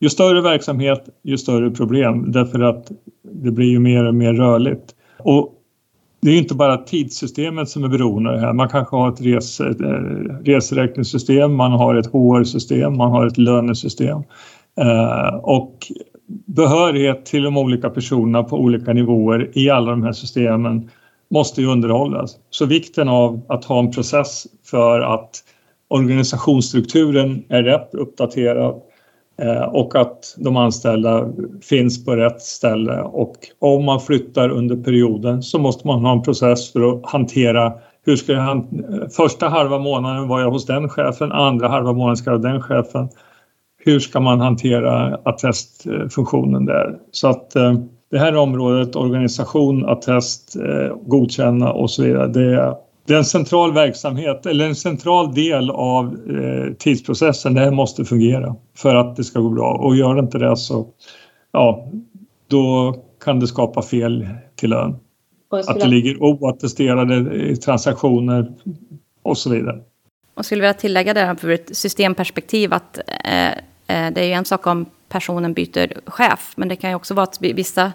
ju 0.00 0.08
större 0.08 0.40
verksamhet, 0.40 1.08
ju 1.22 1.38
större 1.38 1.70
problem 1.70 2.32
därför 2.32 2.60
att 2.60 2.90
det 3.22 3.50
blir 3.50 3.70
ju 3.70 3.78
mer 3.78 4.04
och 4.04 4.14
mer 4.14 4.32
rörligt. 4.32 4.94
Och 5.18 5.54
det 6.22 6.30
är 6.30 6.38
inte 6.38 6.54
bara 6.54 6.76
tidssystemet 6.76 7.68
som 7.68 7.84
är 7.84 7.88
beroende 7.88 8.30
av 8.30 8.36
det 8.36 8.46
här. 8.46 8.52
Man 8.52 8.68
kanske 8.68 8.96
har 8.96 9.12
ett 9.12 9.20
res, 9.20 9.60
eh, 9.60 9.66
reseräkningssystem, 10.44 11.54
man 11.54 11.72
har 11.72 11.94
ett 11.94 12.06
HR-system, 12.06 12.96
man 12.96 13.10
har 13.10 13.26
ett 13.26 13.38
lönesystem. 13.38 14.22
Eh, 14.80 15.34
och 15.34 15.92
behörighet 16.46 17.26
till 17.26 17.42
de 17.42 17.56
olika 17.56 17.90
personerna 17.90 18.42
på 18.42 18.56
olika 18.56 18.92
nivåer 18.92 19.50
i 19.52 19.70
alla 19.70 19.90
de 19.90 20.02
här 20.02 20.12
systemen 20.12 20.90
måste 21.30 21.60
ju 21.60 21.66
underhållas. 21.66 22.36
Så 22.50 22.66
vikten 22.66 23.08
av 23.08 23.40
att 23.48 23.64
ha 23.64 23.78
en 23.78 23.90
process 23.90 24.46
för 24.64 25.00
att 25.00 25.30
organisationsstrukturen 25.88 27.44
är 27.48 27.62
rätt 27.62 27.94
uppdaterad 27.94 28.80
Eh, 29.36 29.62
och 29.62 29.96
att 29.96 30.36
de 30.38 30.56
anställda 30.56 31.28
finns 31.62 32.04
på 32.04 32.16
rätt 32.16 32.40
ställe 32.40 33.00
och 33.02 33.36
om 33.58 33.84
man 33.84 34.00
flyttar 34.00 34.48
under 34.48 34.76
perioden 34.76 35.42
så 35.42 35.58
måste 35.58 35.86
man 35.86 36.04
ha 36.04 36.12
en 36.12 36.22
process 36.22 36.72
för 36.72 36.92
att 36.92 37.10
hantera 37.10 37.72
hur 38.04 38.16
ska 38.16 38.32
jag 38.32 38.66
första 39.16 39.48
halva 39.48 39.78
månaden 39.78 40.28
var 40.28 40.40
jag 40.40 40.50
hos 40.50 40.66
den 40.66 40.88
chefen, 40.88 41.32
andra 41.32 41.68
halva 41.68 41.92
månaden 41.92 42.16
ska 42.16 42.30
jag 42.30 42.38
ha 42.38 42.48
den 42.48 42.62
chefen. 42.62 43.08
Hur 43.84 44.00
ska 44.00 44.20
man 44.20 44.40
hantera 44.40 45.18
attestfunktionen 45.24 46.64
där? 46.64 46.98
Så 47.10 47.28
att 47.28 47.56
eh, 47.56 47.74
det 48.10 48.18
här 48.18 48.36
området, 48.36 48.96
organisation, 48.96 49.88
attest, 49.88 50.56
eh, 50.56 50.96
godkänna 51.06 51.72
och 51.72 51.90
så 51.90 52.02
vidare, 52.02 52.26
det 52.26 52.76
det 53.06 53.14
är 53.14 53.18
en 53.18 53.24
central 53.24 53.74
verksamhet 53.74 54.46
eller 54.46 54.66
en 54.66 54.74
central 54.74 55.34
del 55.34 55.70
av 55.70 56.06
eh, 56.06 56.72
tidsprocessen. 56.74 57.54
Det 57.54 57.60
här 57.60 57.70
måste 57.70 58.04
fungera 58.04 58.56
för 58.76 58.94
att 58.94 59.16
det 59.16 59.24
ska 59.24 59.40
gå 59.40 59.48
bra 59.48 59.72
och 59.72 59.96
gör 59.96 60.14
det 60.14 60.20
inte 60.20 60.38
det 60.38 60.56
så 60.56 60.86
ja, 61.52 61.88
då 62.48 62.96
kan 63.24 63.40
det 63.40 63.46
skapa 63.46 63.82
fel 63.82 64.28
till 64.56 64.70
lön. 64.70 64.96
Att 65.66 65.80
det 65.80 65.88
ligger 65.88 66.22
oattesterade 66.22 67.56
transaktioner 67.56 68.52
och 69.22 69.38
så 69.38 69.50
vidare. 69.50 69.80
Och 70.34 70.46
skulle 70.46 70.60
vilja 70.60 70.74
tillägga 70.74 71.14
där 71.14 71.34
för 71.34 71.48
ett 71.48 71.76
systemperspektiv 71.76 72.72
att 72.72 72.98
eh, 73.24 73.50
eh, 73.50 73.54
det 73.86 74.20
är 74.20 74.24
ju 74.24 74.32
en 74.32 74.44
sak 74.44 74.66
om 74.66 74.86
personen 75.08 75.52
byter 75.52 76.10
chef, 76.10 76.52
men 76.56 76.68
det 76.68 76.76
kan 76.76 76.90
ju 76.90 76.96
också 76.96 77.14
vara 77.14 77.24
att 77.24 77.40
vissa 77.40 77.92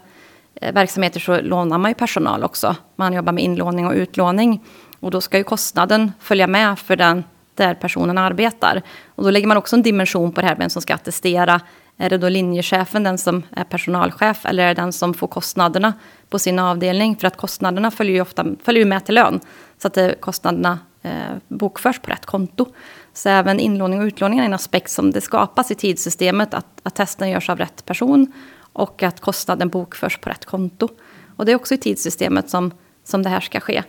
eh, 0.55 0.73
verksamheter 0.73 1.19
så 1.19 1.41
lånar 1.41 1.77
man 1.77 1.91
ju 1.91 1.95
personal 1.95 2.43
också. 2.43 2.75
Man 2.95 3.13
jobbar 3.13 3.33
med 3.33 3.43
inlåning 3.43 3.87
och 3.87 3.93
utlåning 3.93 4.63
och 4.99 5.11
då 5.11 5.21
ska 5.21 5.37
ju 5.37 5.43
kostnaden 5.43 6.11
följa 6.19 6.47
med 6.47 6.79
för 6.79 6.95
den 6.95 7.23
där 7.55 7.73
personen 7.73 8.17
arbetar. 8.17 8.81
Och 9.15 9.23
då 9.23 9.29
lägger 9.29 9.47
man 9.47 9.57
också 9.57 9.75
en 9.75 9.81
dimension 9.81 10.31
på 10.31 10.41
det 10.41 10.47
här 10.47 10.55
vem 10.55 10.69
som 10.69 10.81
ska 10.81 10.93
attestera. 10.93 11.61
Är 11.97 12.09
det 12.09 12.17
då 12.17 12.29
linjechefen, 12.29 13.03
den 13.03 13.17
som 13.17 13.43
är 13.51 13.63
personalchef, 13.63 14.45
eller 14.45 14.63
är 14.63 14.67
det 14.67 14.81
den 14.81 14.93
som 14.93 15.13
får 15.13 15.27
kostnaderna 15.27 15.93
på 16.29 16.39
sin 16.39 16.59
avdelning? 16.59 17.15
För 17.15 17.27
att 17.27 17.37
kostnaderna 17.37 17.91
följer 17.91 18.13
ju 18.13 18.21
ofta 18.21 18.45
följer 18.63 18.85
med 18.85 19.05
till 19.05 19.15
lön, 19.15 19.39
så 19.77 19.87
att 19.87 19.97
eh, 19.97 20.09
kostnaderna 20.19 20.79
eh, 21.01 21.11
bokförs 21.47 21.99
på 21.99 22.11
rätt 22.11 22.25
konto. 22.25 22.65
Så 23.13 23.29
även 23.29 23.59
inlåning 23.59 23.99
och 23.99 24.05
utlåning 24.05 24.39
är 24.39 24.43
en 24.43 24.53
aspekt 24.53 24.91
som 24.91 25.11
det 25.11 25.21
skapas 25.21 25.71
i 25.71 25.75
tidssystemet, 25.75 26.53
att, 26.53 26.65
att 26.83 26.95
testen 26.95 27.29
görs 27.29 27.49
av 27.49 27.57
rätt 27.57 27.85
person 27.85 28.31
och 28.73 29.03
att 29.03 29.19
kostnaden 29.19 29.69
bokförs 29.69 30.17
på 30.17 30.29
rätt 30.29 30.45
konto. 30.45 30.89
Och 31.35 31.45
det 31.45 31.51
är 31.51 31.55
också 31.55 31.73
i 31.73 31.77
tidssystemet 31.77 32.49
som, 32.49 32.71
som 33.03 33.23
det 33.23 33.29
här 33.29 33.39
ska 33.39 33.59
ske. 33.59 33.83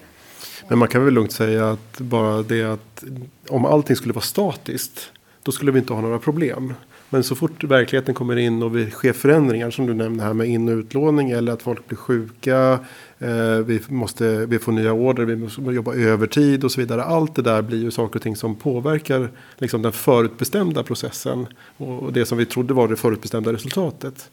Men 0.68 0.78
man 0.78 0.88
kan 0.88 1.04
väl 1.04 1.14
lugnt 1.14 1.32
säga 1.32 1.70
att 1.70 2.00
bara 2.00 2.42
det 2.42 2.62
att 2.62 3.04
om 3.48 3.64
allting 3.64 3.96
skulle 3.96 4.14
vara 4.14 4.24
statiskt, 4.24 5.12
då 5.42 5.52
skulle 5.52 5.72
vi 5.72 5.78
inte 5.78 5.92
ha 5.92 6.00
några 6.00 6.18
problem. 6.18 6.74
Men 7.10 7.24
så 7.24 7.34
fort 7.34 7.64
verkligheten 7.64 8.14
kommer 8.14 8.36
in 8.36 8.62
och 8.62 8.76
vi 8.76 8.90
sker 8.90 9.12
förändringar 9.12 9.70
som 9.70 9.86
du 9.86 9.94
nämnde 9.94 10.24
här 10.24 10.32
med 10.32 10.48
in 10.48 10.68
och 10.68 10.76
utlåning 10.76 11.30
eller 11.30 11.52
att 11.52 11.62
folk 11.62 11.86
blir 11.86 11.98
sjuka. 11.98 12.78
Eh, 13.18 13.58
vi, 13.66 13.80
måste, 13.88 14.46
vi 14.46 14.58
får 14.58 14.72
nya 14.72 14.92
order, 14.92 15.24
vi 15.24 15.36
måste 15.36 15.60
jobba 15.60 15.94
övertid 15.94 16.64
och 16.64 16.72
så 16.72 16.80
vidare. 16.80 17.04
Allt 17.04 17.34
det 17.34 17.42
där 17.42 17.62
blir 17.62 17.78
ju 17.78 17.90
saker 17.90 18.16
och 18.16 18.22
ting 18.22 18.36
som 18.36 18.54
påverkar 18.54 19.30
liksom, 19.58 19.82
den 19.82 19.92
förutbestämda 19.92 20.82
processen. 20.82 21.46
Och 21.76 22.12
det 22.12 22.26
som 22.26 22.38
vi 22.38 22.46
trodde 22.46 22.74
var 22.74 22.88
det 22.88 22.96
förutbestämda 22.96 23.52
resultatet. 23.52 24.30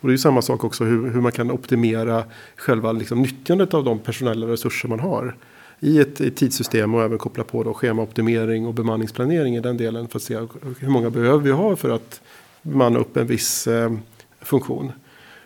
Och 0.00 0.08
det 0.08 0.10
är 0.10 0.14
ju 0.14 0.18
samma 0.18 0.42
sak 0.42 0.64
också 0.64 0.84
hur, 0.84 1.10
hur 1.10 1.20
man 1.20 1.32
kan 1.32 1.50
optimera 1.50 2.24
själva 2.56 2.92
liksom, 2.92 3.22
nyttjandet 3.22 3.74
av 3.74 3.84
de 3.84 3.98
personella 3.98 4.46
resurser 4.46 4.88
man 4.88 5.00
har 5.00 5.34
i 5.80 6.00
ett, 6.00 6.20
ett 6.20 6.36
tidssystem 6.36 6.94
och 6.94 7.02
även 7.02 7.18
koppla 7.18 7.44
på 7.44 7.62
då 7.62 7.74
schemaoptimering 7.74 8.66
och 8.66 8.74
bemanningsplanering 8.74 9.56
i 9.56 9.60
den 9.60 9.76
delen 9.76 10.08
för 10.08 10.18
att 10.18 10.22
se 10.22 10.36
hur 10.78 10.88
många 10.88 11.10
behöver 11.10 11.38
vi 11.38 11.50
ha 11.50 11.76
för 11.76 11.90
att 11.90 12.20
bemanna 12.62 12.98
upp 12.98 13.16
en 13.16 13.26
viss 13.26 13.66
eh, 13.66 13.92
funktion. 14.40 14.92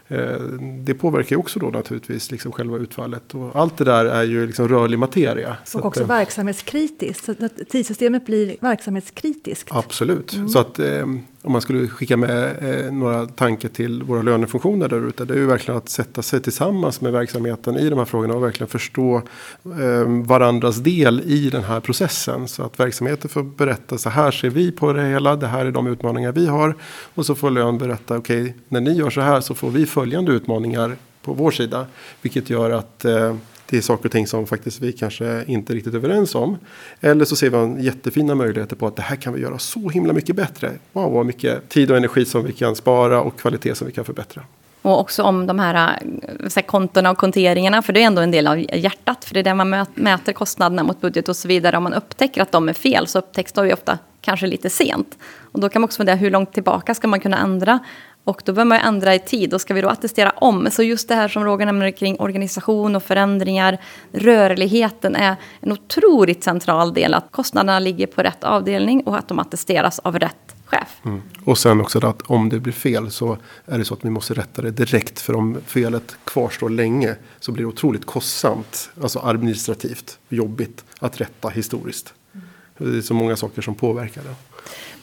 Eh, 0.09 0.41
det 0.85 0.95
påverkar 0.95 1.37
ju 1.37 1.41
också 1.41 1.59
då 1.59 1.67
naturligtvis 1.67 2.31
liksom 2.31 2.53
själva 2.53 2.77
utfallet. 2.77 3.35
Och 3.35 3.57
allt 3.57 3.77
det 3.77 3.85
där 3.85 4.05
är 4.05 4.23
ju 4.23 4.47
liksom 4.47 4.69
rörlig 4.69 4.99
materia. 4.99 5.57
Och 5.75 5.85
också 5.85 6.01
att, 6.01 6.11
eh, 6.11 6.17
verksamhetskritiskt. 6.17 7.25
Så 7.25 7.33
att 7.33 7.69
tidssystemet 7.69 8.27
blir 8.27 8.57
verksamhetskritiskt. 8.61 9.69
Absolut. 9.73 10.35
Mm. 10.35 10.49
Så 10.49 10.59
att 10.59 10.79
eh, 10.79 11.07
om 11.45 11.53
man 11.53 11.61
skulle 11.61 11.89
skicka 11.89 12.17
med 12.17 12.57
eh, 12.61 12.93
några 12.93 13.27
tankar 13.27 13.69
till 13.69 14.03
våra 14.03 14.23
lönefunktioner 14.23 14.89
där 14.89 15.09
ute. 15.09 15.25
Det 15.25 15.35
är 15.35 15.39
ju 15.39 15.47
verkligen 15.47 15.79
att 15.79 15.89
sätta 15.89 16.23
sig 16.23 16.41
tillsammans 16.41 17.01
med 17.01 17.13
verksamheten 17.13 17.77
i 17.77 17.91
de 17.91 17.99
här 17.99 18.05
frågorna. 18.05 18.35
Och 18.35 18.43
verkligen 18.43 18.69
förstå 18.69 19.23
eh, 19.65 20.25
varandras 20.27 20.77
del 20.77 21.21
i 21.21 21.51
den 21.51 21.65
här 21.65 21.81
processen. 21.81 22.49
Så 22.49 22.63
att 22.63 22.81
verksamheten 22.81 23.31
får 23.31 23.43
berätta 23.43 23.99
så 23.99 24.11
här 24.11 24.31
ser 24.31 24.51
vi 24.51 24.73
på 24.73 24.93
det 24.93 25.03
hela. 25.03 25.37
Det 25.37 25.47
här 25.47 25.67
är 25.67 25.71
de 25.71 25.87
utmaningar 25.87 26.33
vi 26.33 26.47
har. 26.47 26.75
Och 27.15 27.27
så 27.27 27.35
får 27.35 27.51
lön 27.51 27.79
berätta 27.79 28.17
okej 28.17 28.43
okay, 28.43 28.53
när 28.69 28.81
ni 28.81 28.93
gör 28.93 29.11
så 29.11 29.21
här 29.21 29.41
så 29.41 29.55
får 29.55 29.71
vi 29.71 29.87
följande 29.87 30.33
utmaningar 30.33 30.97
på 31.23 31.33
vår 31.33 31.51
sida. 31.51 31.87
Vilket 32.23 32.51
gör 32.51 32.71
att 32.71 33.05
eh, 33.05 33.37
det 33.75 33.79
är 33.79 33.83
saker 33.83 34.05
och 34.05 34.13
ting 34.13 34.27
som 34.27 34.47
faktiskt 34.47 34.81
vi 34.81 34.93
kanske 34.93 35.45
inte 35.47 35.73
är 35.73 35.75
riktigt 35.75 35.95
överens 35.95 36.35
om. 36.35 36.59
Eller 37.01 37.25
så 37.25 37.37
ser 37.37 37.51
vi 37.51 37.85
jättefina 37.85 38.35
möjligheter 38.35 38.77
på 38.77 38.87
att 38.87 38.97
det 38.97 39.03
här 39.03 39.17
kan 39.17 39.33
vi 39.35 39.41
göra 39.41 39.59
så 39.59 39.89
himla 39.89 40.13
mycket 40.13 40.37
bättre. 40.37 40.71
Wow, 40.93 41.13
vad 41.13 41.27
mycket 41.27 41.69
tid 41.69 41.91
och 41.91 41.97
energi 41.97 42.25
som 42.25 42.45
vi 42.45 42.53
kan 42.53 42.77
spara 42.77 43.21
och 43.21 43.41
kvalitet 43.41 43.75
som 43.75 43.87
vi 43.87 43.93
kan 43.93 44.05
förbättra. 44.05 44.43
Och 44.83 45.01
också 45.01 45.23
om 45.23 45.47
de 45.47 45.59
här, 45.59 45.99
eh, 46.23 46.49
så 46.49 46.61
här 46.61 46.67
kontona 46.67 47.11
och 47.11 47.19
konteringarna, 47.19 47.83
för 47.83 47.93
det 47.93 48.03
är 48.03 48.07
ändå 48.07 48.23
en 48.23 48.31
del 48.31 48.47
av 48.47 48.59
hjärtat. 48.59 49.25
För 49.25 49.35
det 49.35 49.41
är 49.41 49.45
där 49.45 49.55
man 49.55 49.87
mäter 49.95 50.33
kostnaderna 50.33 50.83
mot 50.83 51.01
budget 51.01 51.29
och 51.29 51.37
så 51.37 51.49
vidare. 51.49 51.77
Om 51.77 51.83
man 51.83 51.95
upptäcker 51.95 52.43
att 52.43 52.53
de 52.53 52.69
är 52.69 52.73
fel 52.73 53.07
så 53.07 53.19
upptäcks 53.19 53.53
de 53.53 53.67
ju 53.67 53.73
ofta 53.73 53.99
kanske 54.21 54.47
lite 54.47 54.71
sent. 54.71 55.19
Och 55.53 55.61
då 55.61 55.69
kan 55.69 55.83
man 55.83 55.85
också 55.85 55.97
fundera 55.97 56.17
hur 56.17 56.31
långt 56.31 56.53
tillbaka 56.53 56.95
ska 56.95 57.09
man 57.09 57.21
kunna 57.21 57.39
ändra? 57.39 57.79
Och 58.25 58.43
då 58.45 58.53
behöver 58.53 58.69
man 58.69 58.79
ändra 58.79 59.15
i 59.15 59.19
tid 59.19 59.55
och 59.55 59.61
ska 59.61 59.75
vi 59.75 59.81
då 59.81 59.89
attestera 59.89 60.31
om? 60.31 60.69
Så 60.71 60.83
just 60.83 61.09
det 61.09 61.15
här 61.15 61.29
som 61.29 61.45
Roger 61.45 61.67
nämner 61.67 61.91
kring 61.91 62.21
organisation 62.21 62.97
och 62.97 63.03
förändringar, 63.03 63.79
rörligheten 64.13 65.17
är 65.17 65.37
en 65.61 65.73
otroligt 65.73 66.45
central 66.45 66.95
del. 66.95 67.15
Att 67.15 67.27
kostnaderna 67.31 67.79
ligger 67.79 68.07
på 68.07 68.23
rätt 68.23 68.45
avdelning 68.45 69.03
och 69.03 69.19
att 69.19 69.29
de 69.29 69.39
attesteras 69.39 69.99
av 69.99 70.19
rätt 70.19 70.55
chef. 70.65 71.01
Mm. 71.05 71.23
Och 71.45 71.59
sen 71.59 71.81
också 71.81 72.07
att 72.07 72.23
om 72.23 72.49
det 72.49 72.61
blir 72.61 72.73
fel 72.73 73.11
så 73.11 73.39
är 73.67 73.79
det 73.79 73.85
så 73.85 73.95
att 73.95 74.05
vi 74.05 74.11
måste 74.11 74.35
rätta 74.35 74.63
det 74.63 74.71
direkt. 74.71 75.21
För 75.21 75.35
om 75.35 75.59
felet 75.67 76.17
kvarstår 76.25 76.71
länge 76.71 77.17
så 77.41 77.53
blir 77.53 77.65
det 77.65 77.69
otroligt 77.69 78.07
kostsamt, 78.07 78.91
alltså 79.03 79.19
administrativt 79.19 80.19
jobbigt 80.29 80.85
att 80.99 81.21
rätta 81.21 81.49
historiskt. 81.49 82.15
Mm. 82.35 82.93
Det 82.93 82.99
är 82.99 83.03
så 83.03 83.15
många 83.15 83.37
saker 83.37 83.63
som 83.63 83.75
påverkar 83.75 84.23
det. 84.23 84.54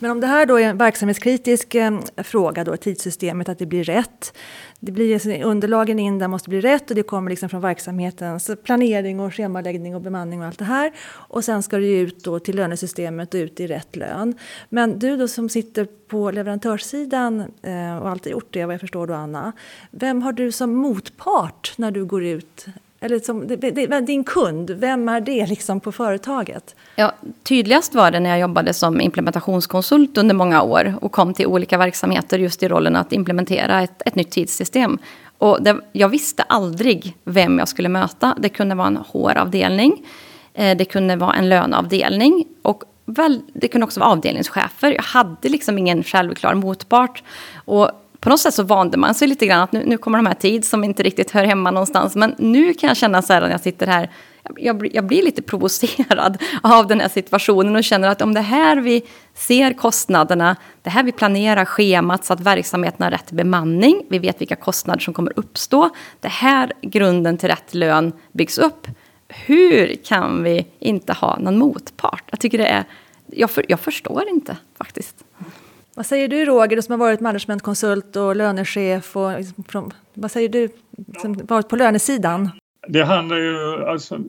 Men 0.01 0.11
om 0.11 0.19
det 0.19 0.27
här 0.27 0.45
då 0.45 0.59
är 0.59 0.69
en 0.69 0.77
verksamhetskritisk 0.77 1.75
eh, 1.75 1.99
fråga, 2.17 2.63
då, 2.63 2.77
tidssystemet, 2.77 3.49
att 3.49 3.59
det 3.59 3.65
blir 3.65 3.83
rätt. 3.83 4.37
Det 4.79 4.91
blir, 4.91 5.13
alltså, 5.13 5.29
underlagen 5.29 5.99
in 5.99 6.19
där 6.19 6.27
måste 6.27 6.49
bli 6.49 6.61
rätt 6.61 6.89
och 6.89 6.95
det 6.95 7.03
kommer 7.03 7.29
liksom 7.29 7.49
från 7.49 7.61
verksamhetens 7.61 8.51
planering 8.63 9.19
och 9.19 9.33
schemaläggning 9.33 9.95
och 9.95 10.01
bemanning 10.01 10.41
och 10.41 10.47
allt 10.47 10.59
det 10.59 10.65
här. 10.65 10.91
Och 11.09 11.43
sen 11.43 11.63
ska 11.63 11.77
det 11.77 11.99
ut 11.99 12.23
då 12.23 12.39
till 12.39 12.55
lönesystemet 12.55 13.33
och 13.33 13.37
ut 13.37 13.59
i 13.59 13.67
rätt 13.67 13.95
lön. 13.95 14.33
Men 14.69 14.99
du 14.99 15.17
då 15.17 15.27
som 15.27 15.49
sitter 15.49 15.87
på 16.07 16.31
leverantörssidan 16.31 17.39
eh, 17.39 17.97
och 17.97 18.09
alltid 18.09 18.31
gjort 18.31 18.53
det 18.53 18.65
vad 18.65 18.73
jag 18.73 18.81
förstår 18.81 19.07
då 19.07 19.13
Anna. 19.13 19.51
Vem 19.91 20.21
har 20.21 20.33
du 20.33 20.51
som 20.51 20.75
motpart 20.75 21.73
när 21.77 21.91
du 21.91 22.05
går 22.05 22.23
ut 22.25 22.65
eller 23.03 23.19
som, 23.19 23.47
det, 23.47 23.55
det, 23.55 24.01
din 24.01 24.23
kund, 24.23 24.69
vem 24.69 25.09
är 25.09 25.21
det 25.21 25.45
liksom 25.45 25.79
på 25.79 25.91
företaget? 25.91 26.75
Ja, 26.95 27.13
tydligast 27.43 27.95
var 27.95 28.11
det 28.11 28.19
när 28.19 28.29
jag 28.29 28.39
jobbade 28.39 28.73
som 28.73 29.01
implementationskonsult 29.01 30.17
under 30.17 30.35
många 30.35 30.61
år 30.61 30.95
och 31.01 31.11
kom 31.11 31.33
till 31.33 31.45
olika 31.45 31.77
verksamheter 31.77 32.39
just 32.39 32.63
i 32.63 32.67
rollen 32.67 32.95
att 32.95 33.13
implementera 33.13 33.81
ett, 33.81 34.01
ett 34.05 34.15
nytt 34.15 34.31
tidssystem. 34.31 34.99
Och 35.37 35.63
det, 35.63 35.77
jag 35.91 36.09
visste 36.09 36.43
aldrig 36.43 37.15
vem 37.23 37.59
jag 37.59 37.67
skulle 37.67 37.89
möta. 37.89 38.35
Det 38.39 38.49
kunde 38.49 38.75
vara 38.75 38.87
en 38.87 38.97
HR-avdelning, 38.97 40.05
eh, 40.53 40.77
det 40.77 40.85
kunde 40.85 41.15
vara 41.15 41.33
en 41.33 41.49
löneavdelning 41.49 42.45
och 42.61 42.83
väl, 43.05 43.41
det 43.53 43.67
kunde 43.67 43.85
också 43.85 43.99
vara 43.99 44.09
avdelningschefer. 44.09 44.91
Jag 44.91 45.03
hade 45.03 45.49
liksom 45.49 45.77
ingen 45.77 46.03
självklar 46.03 46.53
motpart. 46.53 47.23
Och 47.55 47.91
på 48.21 48.29
något 48.29 48.39
sätt 48.39 48.53
så 48.53 48.63
vande 48.63 48.97
man 48.97 49.13
sig 49.13 49.27
lite 49.27 49.45
grann 49.45 49.61
att 49.61 49.71
nu, 49.71 49.83
nu 49.85 49.97
kommer 49.97 50.17
de 50.17 50.25
här 50.25 50.33
tid 50.33 50.65
som 50.65 50.83
inte 50.83 51.03
riktigt 51.03 51.31
hör 51.31 51.43
hemma 51.43 51.71
någonstans. 51.71 52.15
Men 52.15 52.35
nu 52.37 52.73
kan 52.73 52.87
jag 52.87 52.97
känna 52.97 53.21
så 53.21 53.33
här 53.33 53.41
när 53.41 53.49
jag 53.49 53.61
sitter 53.61 53.87
här, 53.87 54.09
jag, 54.55 54.95
jag 54.95 55.05
blir 55.05 55.23
lite 55.23 55.41
provocerad 55.41 56.37
av 56.63 56.87
den 56.87 56.99
här 56.99 57.09
situationen 57.09 57.75
och 57.75 57.83
känner 57.83 58.07
att 58.07 58.21
om 58.21 58.33
det 58.33 58.41
här 58.41 58.77
vi 58.77 59.03
ser 59.33 59.73
kostnaderna, 59.73 60.55
det 60.81 60.89
här 60.89 61.03
vi 61.03 61.11
planerar 61.11 61.65
schemat 61.65 62.25
så 62.25 62.33
att 62.33 62.39
verksamheten 62.39 63.03
har 63.03 63.11
rätt 63.11 63.31
bemanning, 63.31 64.05
vi 64.09 64.19
vet 64.19 64.41
vilka 64.41 64.55
kostnader 64.55 64.99
som 64.99 65.13
kommer 65.13 65.39
uppstå, 65.39 65.89
det 66.19 66.27
här 66.27 66.73
grunden 66.81 67.37
till 67.37 67.49
rätt 67.49 67.73
lön 67.73 68.13
byggs 68.31 68.57
upp. 68.57 68.87
Hur 69.27 69.95
kan 69.95 70.43
vi 70.43 70.67
inte 70.79 71.13
ha 71.13 71.39
någon 71.39 71.57
motpart? 71.57 72.23
Jag 72.31 72.39
tycker 72.39 72.57
det 72.57 72.67
är, 72.67 72.83
jag, 73.27 73.51
för, 73.51 73.65
jag 73.67 73.79
förstår 73.79 74.29
inte 74.29 74.57
faktiskt. 74.77 75.15
Vad 75.95 76.05
säger 76.05 76.27
du 76.27 76.45
Roger, 76.45 76.81
som 76.81 76.91
har 76.91 77.07
varit 77.07 77.19
managementkonsult 77.19 78.15
och 78.15 78.35
lönechef? 78.35 79.15
Och, 79.15 79.37
liksom, 79.37 79.91
vad 80.13 80.31
säger 80.31 80.49
du 80.49 80.69
som 81.21 81.33
varit 81.33 81.69
på 81.69 81.75
lönesidan? 81.75 82.49
Det 82.87 83.03
handlar 83.03 83.37
ju, 83.37 83.85
alltså, 83.85 84.19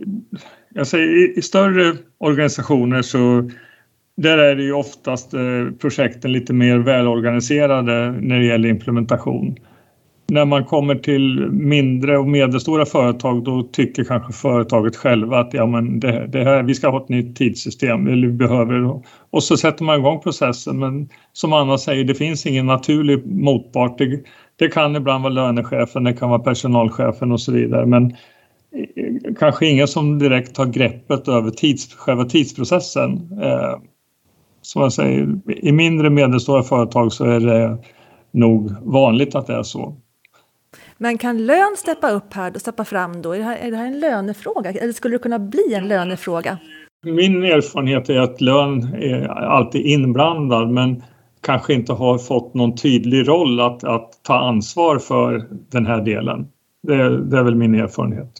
jag 0.69 0.87
säger 0.87 1.07
i, 1.07 1.35
i 1.37 1.43
större 1.43 1.97
organisationer 2.19 3.03
så 3.03 3.51
där 4.17 4.39
är 4.39 4.57
det 4.57 4.63
ju 4.63 4.73
oftast 4.73 5.35
eh, 5.35 5.41
projekten 5.81 6.33
lite 6.33 6.53
mer 6.53 6.79
välorganiserade 6.79 8.13
när 8.13 8.39
det 8.39 8.45
gäller 8.45 8.69
implementation 8.69 9.57
när 10.27 10.45
man 10.45 10.65
kommer 10.65 10.95
till 10.95 11.51
mindre 11.51 12.19
och 12.19 12.29
medelstora 12.29 12.87
företag 12.87 13.45
då 13.45 13.63
tycker 13.63 14.05
kanske 14.05 14.33
företaget 14.33 14.97
själva 14.97 15.39
att 15.39 15.55
ja, 15.55 15.67
men 15.67 16.01
det, 16.01 16.27
det 16.27 16.45
här, 16.45 16.63
vi 16.63 16.75
ska 16.75 16.91
ha 16.91 17.03
ett 17.03 17.09
nytt 17.09 17.37
tidssystem, 17.37 18.07
eller 18.07 18.27
vi 18.27 18.33
behöver 18.33 19.01
och 19.31 19.43
så 19.43 19.57
sätter 19.57 19.85
man 19.85 19.99
igång 19.99 20.21
processen. 20.21 20.79
Men 20.79 21.09
som 21.33 21.53
Anna 21.53 21.79
säger, 21.79 22.05
det 22.05 22.15
finns 22.15 22.47
ingen 22.47 22.67
naturlig 22.67 23.27
motpart. 23.27 23.99
Det, 23.99 24.21
det 24.57 24.69
kan 24.69 24.97
ibland 24.97 25.23
vara 25.23 25.33
lönechefen, 25.33 26.05
det 26.05 26.13
kan 26.13 26.31
vara 26.31 26.41
personalchefen 26.41 27.33
och 27.33 27.41
så 27.41 27.53
vidare. 27.53 27.87
Men 27.87 28.17
kanske 29.39 29.67
ingen 29.67 29.89
som 29.89 30.19
direkt 30.19 30.57
har 30.57 30.67
greppet 30.67 31.29
över 31.29 31.51
tids, 31.51 31.95
själva 31.95 32.25
tidsprocessen. 32.25 33.41
Eh, 33.43 33.79
som 34.63 34.83
jag 34.83 34.93
säger, 34.93 35.41
i 35.47 35.73
mindre 35.73 36.07
och 36.07 36.13
medelstora 36.13 36.63
företag 36.63 37.13
så 37.13 37.25
är 37.25 37.41
det 37.41 37.79
nog 38.31 38.71
vanligt 38.83 39.35
att 39.35 39.47
det 39.47 39.55
är 39.55 39.63
så. 39.63 39.97
Men 41.03 41.19
kan 41.19 41.47
lön 41.47 41.77
steppa 41.77 42.11
upp 42.11 42.35
här 42.35 42.53
och 42.55 42.61
steppa 42.61 42.85
fram 42.85 43.23
då? 43.23 43.33
Är 43.33 43.39
det, 43.39 43.45
här, 43.45 43.57
är 43.57 43.71
det 43.71 43.77
här 43.77 43.87
en 43.87 44.01
lönefråga? 44.01 44.71
Eller 44.71 44.93
skulle 44.93 45.15
det 45.15 45.19
kunna 45.19 45.39
bli 45.39 45.75
en 45.75 45.89
lönefråga? 45.89 46.59
Min 47.05 47.45
erfarenhet 47.45 48.09
är 48.09 48.19
att 48.19 48.41
lön 48.41 48.95
är 48.95 49.29
alltid 49.29 49.87
inblandad 49.87 50.71
men 50.71 51.03
kanske 51.41 51.75
inte 51.75 51.93
har 51.93 52.19
fått 52.19 52.55
någon 52.55 52.77
tydlig 52.77 53.29
roll 53.29 53.61
att, 53.61 53.85
att 53.85 54.11
ta 54.23 54.35
ansvar 54.39 54.99
för 54.99 55.49
den 55.71 55.87
här 55.87 56.01
delen. 56.05 56.47
Det, 56.83 57.25
det 57.31 57.39
är 57.39 57.43
väl 57.43 57.55
min 57.55 57.75
erfarenhet. 57.75 58.33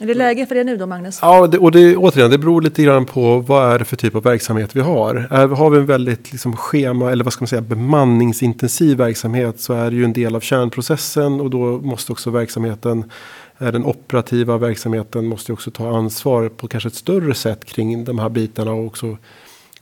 Är 0.00 0.06
det 0.06 0.14
läge 0.14 0.46
för 0.46 0.54
det 0.54 0.64
nu 0.64 0.76
då, 0.76 0.86
Magnus? 0.86 1.18
Ja, 1.22 1.46
det, 1.46 1.58
och 1.58 1.72
det, 1.72 1.96
återigen, 1.96 2.30
det 2.30 2.38
beror 2.38 2.62
lite 2.62 2.82
grann 2.82 3.06
på 3.06 3.38
vad 3.38 3.74
är 3.74 3.78
det 3.78 3.84
för 3.84 3.96
typ 3.96 4.14
av 4.14 4.22
verksamhet 4.22 4.76
vi 4.76 4.80
har. 4.80 5.14
Är, 5.30 5.48
har 5.48 5.70
vi 5.70 5.78
en 5.78 5.86
väldigt 5.86 6.32
liksom, 6.32 6.56
schema, 6.56 7.12
eller 7.12 7.24
vad 7.24 7.32
ska 7.32 7.42
man 7.42 7.48
säga, 7.48 7.62
bemanningsintensiv 7.62 8.96
verksamhet 8.96 9.60
så 9.60 9.72
är 9.72 9.90
det 9.90 9.96
ju 9.96 10.04
en 10.04 10.12
del 10.12 10.36
av 10.36 10.40
kärnprocessen 10.40 11.40
och 11.40 11.50
då 11.50 11.80
måste 11.80 12.12
också 12.12 12.30
verksamheten, 12.30 13.10
eh, 13.58 13.72
den 13.72 13.84
operativa 13.84 14.58
verksamheten 14.58 15.26
måste 15.26 15.52
också 15.52 15.70
ta 15.70 15.96
ansvar 15.96 16.48
på 16.48 16.68
kanske 16.68 16.88
ett 16.88 16.94
större 16.94 17.34
sätt 17.34 17.64
kring 17.64 18.04
de 18.04 18.18
här 18.18 18.28
bitarna 18.28 18.72
och 18.72 18.86
också 18.86 19.16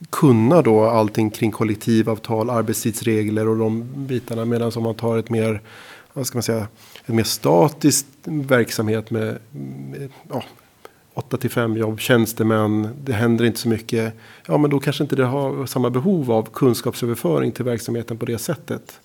kunna 0.09 0.61
då 0.61 0.85
allting 0.85 1.29
kring 1.29 1.51
kollektivavtal, 1.51 2.49
arbetstidsregler 2.49 3.47
och 3.47 3.57
de 3.57 3.89
bitarna. 3.95 4.45
Medan 4.45 4.71
om 4.75 4.83
man 4.83 4.95
tar 4.95 5.17
ett 5.17 5.29
mer, 5.29 5.61
vad 6.13 6.27
ska 6.27 6.37
man 6.37 6.43
säga, 6.43 6.67
en 7.05 7.15
mer 7.15 7.23
statisk 7.23 8.05
verksamhet 8.23 9.11
med, 9.11 9.37
med 9.51 10.09
ja, 10.29 10.43
8 11.13 11.37
till 11.37 11.49
5 11.49 11.77
jobb, 11.77 11.99
tjänstemän, 11.99 12.89
det 13.03 13.13
händer 13.13 13.45
inte 13.45 13.59
så 13.59 13.69
mycket. 13.69 14.13
Ja, 14.45 14.57
men 14.57 14.69
då 14.69 14.79
kanske 14.79 15.03
inte 15.03 15.15
det 15.15 15.25
har 15.25 15.65
samma 15.65 15.89
behov 15.89 16.31
av 16.31 16.49
kunskapsöverföring 16.53 17.51
till 17.51 17.65
verksamheten 17.65 18.17
på 18.17 18.25
det 18.25 18.37
sättet. 18.37 18.99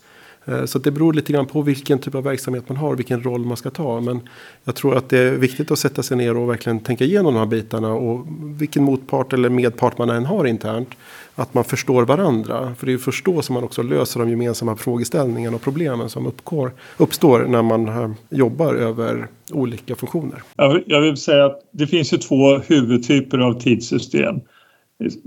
Eh, 0.47 0.65
så 0.65 0.79
det 0.79 0.91
beror 0.91 1.13
lite 1.13 1.33
grann 1.33 1.47
på 1.47 1.63
vilken 1.63 1.99
typ 1.99 2.15
av 2.15 2.23
verksamhet 2.23 2.69
man 2.69 2.77
har, 2.77 2.97
vilken 2.97 3.23
roll 3.23 3.45
man 3.45 3.57
ska 3.57 3.71
ta. 3.71 4.01
Men 4.01 4.21
jag 4.65 4.75
tror 4.75 4.97
att 4.97 5.09
det 5.09 5.19
är 5.19 5.33
viktigt 5.33 5.71
att 5.71 5.79
sätta 5.79 6.03
sig 6.03 6.17
ner 6.17 6.37
och 6.37 6.51
verkligen 6.51 6.81
tänka 6.81 7.05
igenom 7.05 7.35
de 7.35 7.39
här 7.39 7.47
bitarna. 7.47 7.93
Och 7.95 8.27
vilken 8.41 8.85
motpart 8.85 9.33
eller 9.33 9.49
medpart 9.49 9.99
man 9.99 10.11
än 10.11 10.27
har 10.27 10.45
internt. 10.45 10.89
Att 11.35 11.55
man 11.55 11.65
förstår 11.65 12.05
varandra. 12.05 12.75
För 12.79 12.87
det 12.87 12.93
är 12.93 12.99
först 12.99 13.25
då 13.25 13.43
som 13.43 13.55
man 13.55 13.65
också 13.65 13.83
löser 13.83 14.21
de 14.21 14.31
gemensamma 14.31 14.77
frågeställningarna 14.77 15.57
och 15.57 15.63
problemen 15.63 16.09
som 16.09 16.27
uppgår, 16.27 16.73
uppstår 16.97 17.47
när 17.49 17.63
man 17.63 17.89
eh, 17.89 18.11
jobbar 18.31 18.75
över 18.75 19.27
olika 19.53 19.95
funktioner. 19.95 20.43
Jag 20.87 21.01
vill 21.01 21.17
säga 21.17 21.45
att 21.45 21.61
det 21.73 21.87
finns 21.87 22.13
ju 22.13 22.19
två 22.19 22.59
huvudtyper 22.59 23.39
av 23.39 23.61
tidssystem 23.61 24.41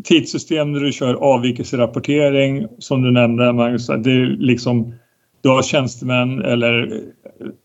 tidssystem 0.04 0.74
där 0.74 0.80
du 0.80 0.92
kör 0.92 1.14
avvikelserapportering 1.14 2.68
som 2.80 3.02
du 3.02 3.12
nämnde 3.12 3.54
Magnus. 3.54 3.88
Det 3.88 4.12
är 4.12 4.38
liksom 4.40 4.94
du 5.42 5.50
har 5.50 5.62
tjänstemän 5.62 6.42
eller 6.42 7.02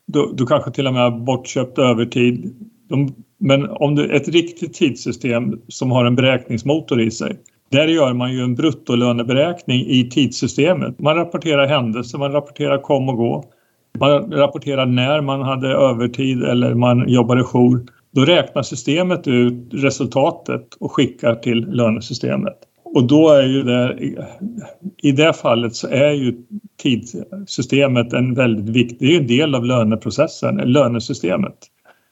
du, 0.06 0.32
du 0.34 0.46
kanske 0.46 0.70
till 0.70 0.86
och 0.86 0.92
med 0.92 1.02
har 1.02 1.10
bortköpt 1.10 1.78
övertid. 1.78 2.54
De, 2.88 3.14
men 3.38 3.68
om 3.70 3.94
det 3.94 4.04
är 4.04 4.12
ett 4.12 4.28
riktigt 4.28 4.74
tidssystem 4.74 5.60
som 5.68 5.90
har 5.90 6.04
en 6.04 6.16
beräkningsmotor 6.16 7.00
i 7.00 7.10
sig 7.10 7.36
där 7.72 7.86
gör 7.88 8.12
man 8.12 8.32
ju 8.32 8.40
en 8.40 8.54
bruttolöneberäkning 8.54 9.80
i 9.80 10.10
tidssystemet. 10.10 10.98
Man 10.98 11.16
rapporterar 11.16 11.66
händelser, 11.66 12.18
man 12.18 12.32
rapporterar 12.32 12.78
kom 12.78 13.08
och 13.08 13.16
gå. 13.16 13.44
Man 13.98 14.32
rapporterar 14.32 14.86
när 14.86 15.20
man 15.20 15.42
hade 15.42 15.68
övertid 15.68 16.42
eller 16.42 16.74
man 16.74 17.08
jobbade 17.08 17.44
jour. 17.44 17.86
Då 18.10 18.24
räknar 18.24 18.62
systemet 18.62 19.28
ut 19.28 19.68
resultatet 19.72 20.74
och 20.80 20.92
skickar 20.92 21.34
till 21.34 21.66
lönesystemet. 21.70 22.58
Och 22.94 23.04
då 23.04 23.30
är 23.30 23.42
ju 23.42 23.62
det, 23.62 23.98
i 25.02 25.12
det 25.12 25.32
fallet 25.32 25.74
så 25.74 25.88
är 25.88 26.10
ju 26.10 26.34
tidssystemet 26.76 28.12
en 28.12 28.34
väldigt 28.34 28.68
viktig, 28.68 29.08
det 29.08 29.14
är 29.14 29.20
en 29.20 29.26
del 29.26 29.54
av 29.54 29.64
löneprocessen, 29.64 30.56
lönesystemet 30.56 31.56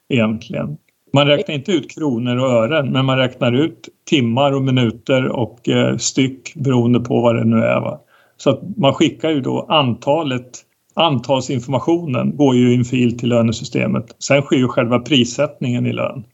egentligen. 0.08 0.76
Man 1.12 1.26
räknar 1.26 1.54
inte 1.54 1.72
ut 1.72 1.90
kronor 1.90 2.36
och 2.36 2.50
ören 2.50 2.92
men 2.92 3.04
man 3.04 3.18
räknar 3.18 3.52
ut 3.52 3.88
timmar 4.10 4.52
och 4.52 4.62
minuter 4.62 5.28
och 5.28 5.68
eh, 5.68 5.96
styck 5.96 6.54
beroende 6.54 7.00
på 7.00 7.20
vad 7.20 7.36
det 7.36 7.44
nu 7.44 7.56
är. 7.56 7.80
Va? 7.80 8.00
Så 8.36 8.50
att 8.50 8.60
man 8.76 8.94
skickar 8.94 9.30
ju 9.30 9.40
då 9.40 9.66
antalet 9.68 10.64
antalsinformationen 10.94 12.36
går 12.36 12.56
ju 12.56 12.72
i 12.72 12.76
en 12.76 12.84
fil 12.84 13.18
till 13.18 13.28
lönesystemet. 13.28 14.16
Sen 14.18 14.42
sker 14.42 14.56
ju 14.56 14.68
själva 14.68 14.98
prissättningen 14.98 15.86
i 15.86 15.92
lön. 15.92 16.24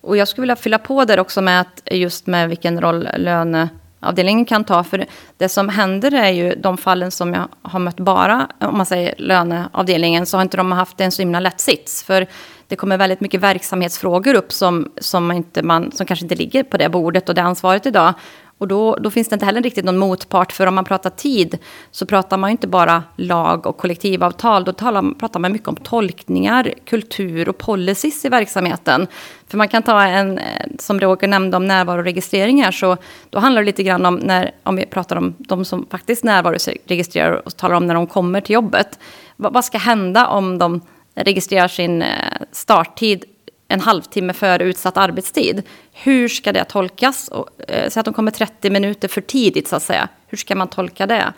Och 0.00 0.16
jag 0.16 0.28
skulle 0.28 0.42
vilja 0.42 0.56
fylla 0.56 0.78
på 0.78 1.04
där 1.04 1.20
också 1.20 1.42
med 1.42 1.60
att 1.60 1.82
just 1.90 2.26
med 2.26 2.48
vilken 2.48 2.80
roll 2.80 3.08
avdelningen 4.04 4.44
kan 4.44 4.64
ta. 4.64 4.84
För 4.84 5.06
det 5.36 5.48
som 5.48 5.68
händer 5.68 6.14
är 6.14 6.30
ju 6.30 6.54
de 6.54 6.78
fallen 6.78 7.10
som 7.10 7.34
jag 7.34 7.48
har 7.62 7.78
mött 7.78 7.96
bara, 7.96 8.48
om 8.60 8.76
man 8.76 8.86
säger 8.86 9.14
löneavdelningen, 9.18 10.26
så 10.26 10.36
har 10.36 10.42
inte 10.42 10.56
de 10.56 10.72
haft 10.72 11.00
en 11.00 11.12
så 11.12 11.22
himla 11.22 11.40
lätt 11.40 11.60
sits. 11.60 12.02
För 12.02 12.26
det 12.68 12.76
kommer 12.76 12.96
väldigt 12.96 13.20
mycket 13.20 13.40
verksamhetsfrågor 13.40 14.34
upp 14.34 14.52
som, 14.52 14.92
som, 14.98 15.32
inte 15.32 15.62
man, 15.62 15.92
som 15.92 16.06
kanske 16.06 16.24
inte 16.24 16.34
ligger 16.34 16.62
på 16.62 16.76
det 16.76 16.88
bordet 16.88 17.28
och 17.28 17.34
det 17.34 17.42
ansvaret 17.42 17.86
idag. 17.86 18.14
Och 18.64 18.68
då, 18.68 18.96
då, 18.96 19.10
finns 19.10 19.28
det 19.28 19.34
inte 19.34 19.46
heller 19.46 19.62
riktigt 19.62 19.84
någon 19.84 19.98
motpart, 19.98 20.52
för 20.52 20.66
om 20.66 20.74
man 20.74 20.84
pratar 20.84 21.10
tid 21.10 21.58
så 21.90 22.06
pratar 22.06 22.36
man 22.36 22.50
inte 22.50 22.66
bara 22.66 23.02
lag 23.16 23.66
och 23.66 23.76
kollektivavtal, 23.76 24.64
då 24.64 24.72
talar, 24.72 25.14
pratar 25.18 25.40
man 25.40 25.52
mycket 25.52 25.68
om 25.68 25.76
tolkningar, 25.76 26.74
kultur 26.84 27.48
och 27.48 27.58
policies 27.58 28.24
i 28.24 28.28
verksamheten. 28.28 29.06
För 29.48 29.58
man 29.58 29.68
kan 29.68 29.82
ta 29.82 30.02
en, 30.02 30.40
som 30.78 31.00
Roger 31.00 31.28
nämnde 31.28 31.56
om 31.56 31.66
närvaroregistreringar, 31.66 32.70
så 32.70 32.96
då 33.30 33.38
handlar 33.38 33.62
det 33.62 33.66
lite 33.66 33.82
grann 33.82 34.06
om, 34.06 34.14
när, 34.14 34.50
om 34.62 34.76
vi 34.76 34.86
pratar 34.86 35.16
om 35.16 35.34
de 35.38 35.64
som 35.64 35.86
faktiskt 35.90 36.24
närvaroregistrerar 36.24 37.46
och 37.46 37.56
talar 37.56 37.76
om 37.76 37.86
när 37.86 37.94
de 37.94 38.06
kommer 38.06 38.40
till 38.40 38.54
jobbet. 38.54 38.98
Vad, 39.36 39.52
vad 39.52 39.64
ska 39.64 39.78
hända 39.78 40.26
om 40.26 40.58
de 40.58 40.80
registrerar 41.14 41.68
sin 41.68 42.02
eh, 42.02 42.08
starttid 42.52 43.24
en 43.68 43.80
halvtimme 43.80 44.32
före 44.32 44.64
utsatt 44.64 44.96
arbetstid. 44.96 45.62
Hur 45.92 46.28
ska 46.28 46.52
det 46.52 46.64
tolkas? 46.64 47.30
Eh, 47.68 47.88
säg 47.88 48.00
att 48.00 48.04
de 48.04 48.14
kommer 48.14 48.30
30 48.30 48.70
minuter 48.70 49.08
för 49.08 49.20
tidigt, 49.20 49.68
så 49.68 49.76
att 49.76 49.82
säga. 49.82 50.08
Hur 50.26 50.38
ska 50.38 50.54
man 50.54 50.68
tolka 50.68 51.06
det? 51.06 51.32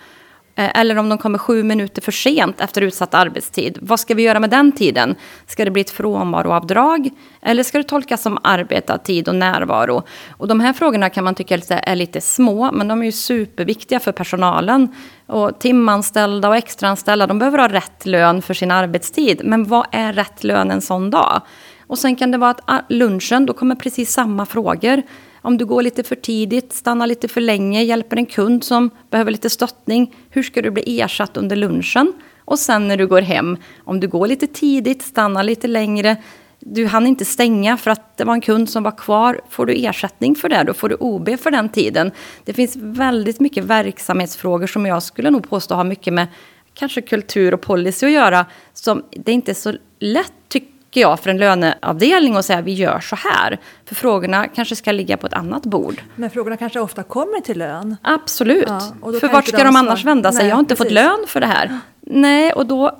Eh, 0.59 0.81
eller 0.81 0.99
om 0.99 1.09
de 1.09 1.19
kommer 1.19 1.39
sju 1.39 1.62
minuter 1.62 2.03
för 2.03 2.12
sent 2.12 2.61
efter 2.61 2.81
utsatt 2.81 3.15
arbetstid. 3.15 3.79
Vad 3.83 4.01
ska 4.01 4.15
vi 4.15 4.23
göra 4.23 4.41
med 4.41 4.51
den 4.51 4.73
tiden? 4.73 5.15
Ska 5.47 5.65
det 5.65 5.71
bli 5.71 5.81
ett 5.81 5.91
frånvaroavdrag? 5.91 7.11
Eller 7.43 7.62
ska 7.62 7.79
det 7.79 7.85
tolkas 7.85 8.23
som 8.23 8.39
arbetad 8.43 8.99
tid 8.99 9.29
och 9.29 9.35
närvaro? 9.35 10.03
Och 10.31 10.49
de 10.49 10.61
här 10.61 10.73
frågorna 10.73 11.11
kan 11.11 11.25
man 11.25 11.35
tycka 11.35 11.55
är 11.69 11.97
lite 11.97 12.21
små, 12.21 12.73
men 12.73 12.89
de 12.89 13.01
är 13.01 13.07
ju 13.07 13.12
superviktiga 13.12 14.01
för 14.01 14.12
personalen. 14.12 14.95
Och 15.27 15.59
timanställda 15.59 16.49
och 16.49 16.57
extraanställda, 16.57 17.27
de 17.27 17.39
behöver 17.39 17.59
ha 17.59 17.69
rätt 17.69 18.07
lön 18.07 18.43
för 18.43 18.55
sin 18.55 18.71
arbetstid. 18.71 19.41
Men 19.45 19.65
vad 19.65 19.87
är 19.93 20.12
rätt 20.12 20.45
lön 20.45 20.71
en 20.71 20.81
sån 20.81 21.11
dag? 21.11 21.43
Och 21.87 21.99
sen 21.99 22.16
kan 22.16 22.31
det 22.31 22.38
vara 22.38 22.51
att 22.51 22.85
lunchen, 22.88 23.46
då 23.46 23.53
kommer 23.53 23.75
precis 23.75 24.12
samma 24.12 24.46
frågor. 24.46 25.03
Om 25.42 25.59
du 25.59 25.66
går 25.66 25.83
lite 25.83 26.03
för 26.03 26.16
tidigt, 26.16 26.72
stannar 26.72 27.07
lite 27.07 27.29
för 27.29 27.40
länge, 27.40 27.83
hjälper 27.83 28.16
en 28.16 28.27
kund 28.27 28.64
som 28.64 28.90
behöver 29.11 29.31
lite 29.31 29.51
stöttning. 29.51 30.14
Hur 30.31 30.42
ska 30.42 30.62
du 30.62 30.70
bli 30.70 31.01
ersatt 31.01 31.37
under 31.37 31.57
lunchen? 31.57 32.12
Och 32.44 32.59
sen 32.59 32.88
när 32.88 32.96
du 32.96 33.07
går 33.07 33.22
hem, 33.22 33.57
om 33.85 34.01
du 34.01 34.09
går 34.09 34.27
lite 34.27 34.46
tidigt, 34.46 35.03
stannar 35.03 35.42
lite 35.42 35.68
längre, 35.68 36.16
du 36.61 36.87
hann 36.87 37.07
inte 37.07 37.25
stänga 37.25 37.77
för 37.77 37.90
att 37.90 38.16
det 38.16 38.25
var 38.25 38.35
en 38.35 38.40
kund 38.40 38.70
som 38.70 38.83
var 38.83 38.99
kvar. 38.99 39.40
Får 39.49 39.66
du 39.66 39.75
ersättning 39.87 40.35
för 40.35 40.49
det? 40.49 40.62
Då 40.62 40.75
får 40.75 40.88
du 40.88 40.96
OB 41.01 41.38
för 41.38 41.51
den 41.51 41.68
tiden. 41.68 42.11
Det 42.44 42.53
finns 42.53 42.77
väldigt 42.77 43.40
mycket 43.40 43.64
verksamhetsfrågor 43.64 44.66
som 44.66 44.87
jag 44.87 45.03
skulle 45.03 45.31
nog 45.31 45.49
påstå 45.49 45.75
har 45.75 45.85
mycket 45.85 46.12
med 46.12 46.27
kanske 46.75 47.01
kultur 47.01 47.55
och 47.55 47.61
policy 47.61 48.07
att 48.07 48.12
göra. 48.12 48.46
Som 48.72 49.03
det 49.11 49.31
är 49.31 49.35
inte 49.35 49.55
så 49.55 49.75
lätt, 49.99 50.33
tycker 50.49 50.76
jag, 51.01 51.21
för 51.21 51.31
en 51.31 51.39
löneavdelning 51.39 52.37
att 52.37 52.45
säga 52.45 52.61
vi 52.61 52.73
gör 52.73 53.01
så 53.01 53.17
här. 53.17 53.59
För 53.85 53.95
frågorna 53.95 54.49
kanske 54.49 54.77
ska 54.77 54.93
ligga 54.93 55.17
på 55.17 55.27
ett 55.27 55.33
annat 55.33 55.63
bord. 55.63 56.03
Men 56.15 56.31
frågorna 56.31 56.57
kanske 56.57 56.81
ofta 56.81 57.03
kommer 57.03 57.41
till 57.41 57.59
lön. 57.59 57.97
Absolut. 58.03 58.69
Ja, 58.69 58.81
för 59.21 59.33
vart 59.33 59.49
ska 59.49 59.65
de 59.65 59.77
annars 59.77 60.05
vända 60.05 60.33
sig? 60.33 60.39
Nej, 60.39 60.49
jag 60.49 60.57
har 60.57 60.61
inte 60.61 60.75
precis. 60.75 60.87
fått 60.87 60.93
lön 60.93 61.25
för 61.27 61.41
det 61.41 61.47
här. 61.47 61.81
Nej, 62.11 62.53
och 62.53 62.66
då... 62.66 62.99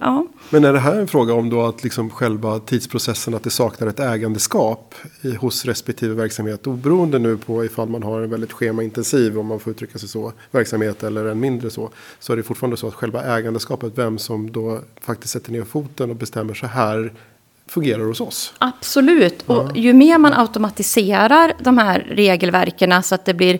Ja. 0.00 0.26
Men 0.50 0.64
är 0.64 0.72
det 0.72 0.78
här 0.78 1.00
en 1.00 1.08
fråga 1.08 1.34
om 1.34 1.50
då 1.50 1.62
att 1.62 1.84
liksom 1.84 2.10
själva 2.10 2.58
tidsprocessen, 2.60 3.34
att 3.34 3.42
det 3.42 3.50
saknar 3.50 3.88
ett 3.88 4.00
ägandeskap 4.00 4.94
i, 5.22 5.34
hos 5.34 5.64
respektive 5.64 6.14
verksamhet? 6.14 6.66
Oberoende 6.66 7.18
nu 7.18 7.36
på 7.36 7.64
ifall 7.64 7.88
man 7.88 8.02
har 8.02 8.20
en 8.20 8.30
väldigt 8.30 8.52
schemaintensiv, 8.52 9.38
om 9.38 9.46
man 9.46 9.60
får 9.60 9.70
uttrycka 9.70 9.98
sig 9.98 10.08
så, 10.08 10.32
verksamhet 10.50 11.02
eller 11.02 11.24
en 11.24 11.40
mindre 11.40 11.70
så. 11.70 11.90
Så 12.18 12.32
är 12.32 12.36
det 12.36 12.42
fortfarande 12.42 12.76
så 12.76 12.88
att 12.88 12.94
själva 12.94 13.22
ägandeskapet, 13.22 13.92
vem 13.98 14.18
som 14.18 14.52
då 14.52 14.80
faktiskt 15.00 15.32
sätter 15.32 15.52
ner 15.52 15.64
foten 15.64 16.10
och 16.10 16.16
bestämmer 16.16 16.54
så 16.54 16.66
här 16.66 17.12
fungerar 17.68 18.04
hos 18.04 18.20
oss. 18.20 18.54
Absolut, 18.58 19.42
och 19.46 19.76
ju 19.76 19.92
mer 19.92 20.18
man 20.18 20.32
automatiserar 20.32 21.52
de 21.58 21.78
här 21.78 22.06
regelverken 22.10 23.02
så 23.02 23.14
att 23.14 23.24
det 23.24 23.34
blir 23.34 23.58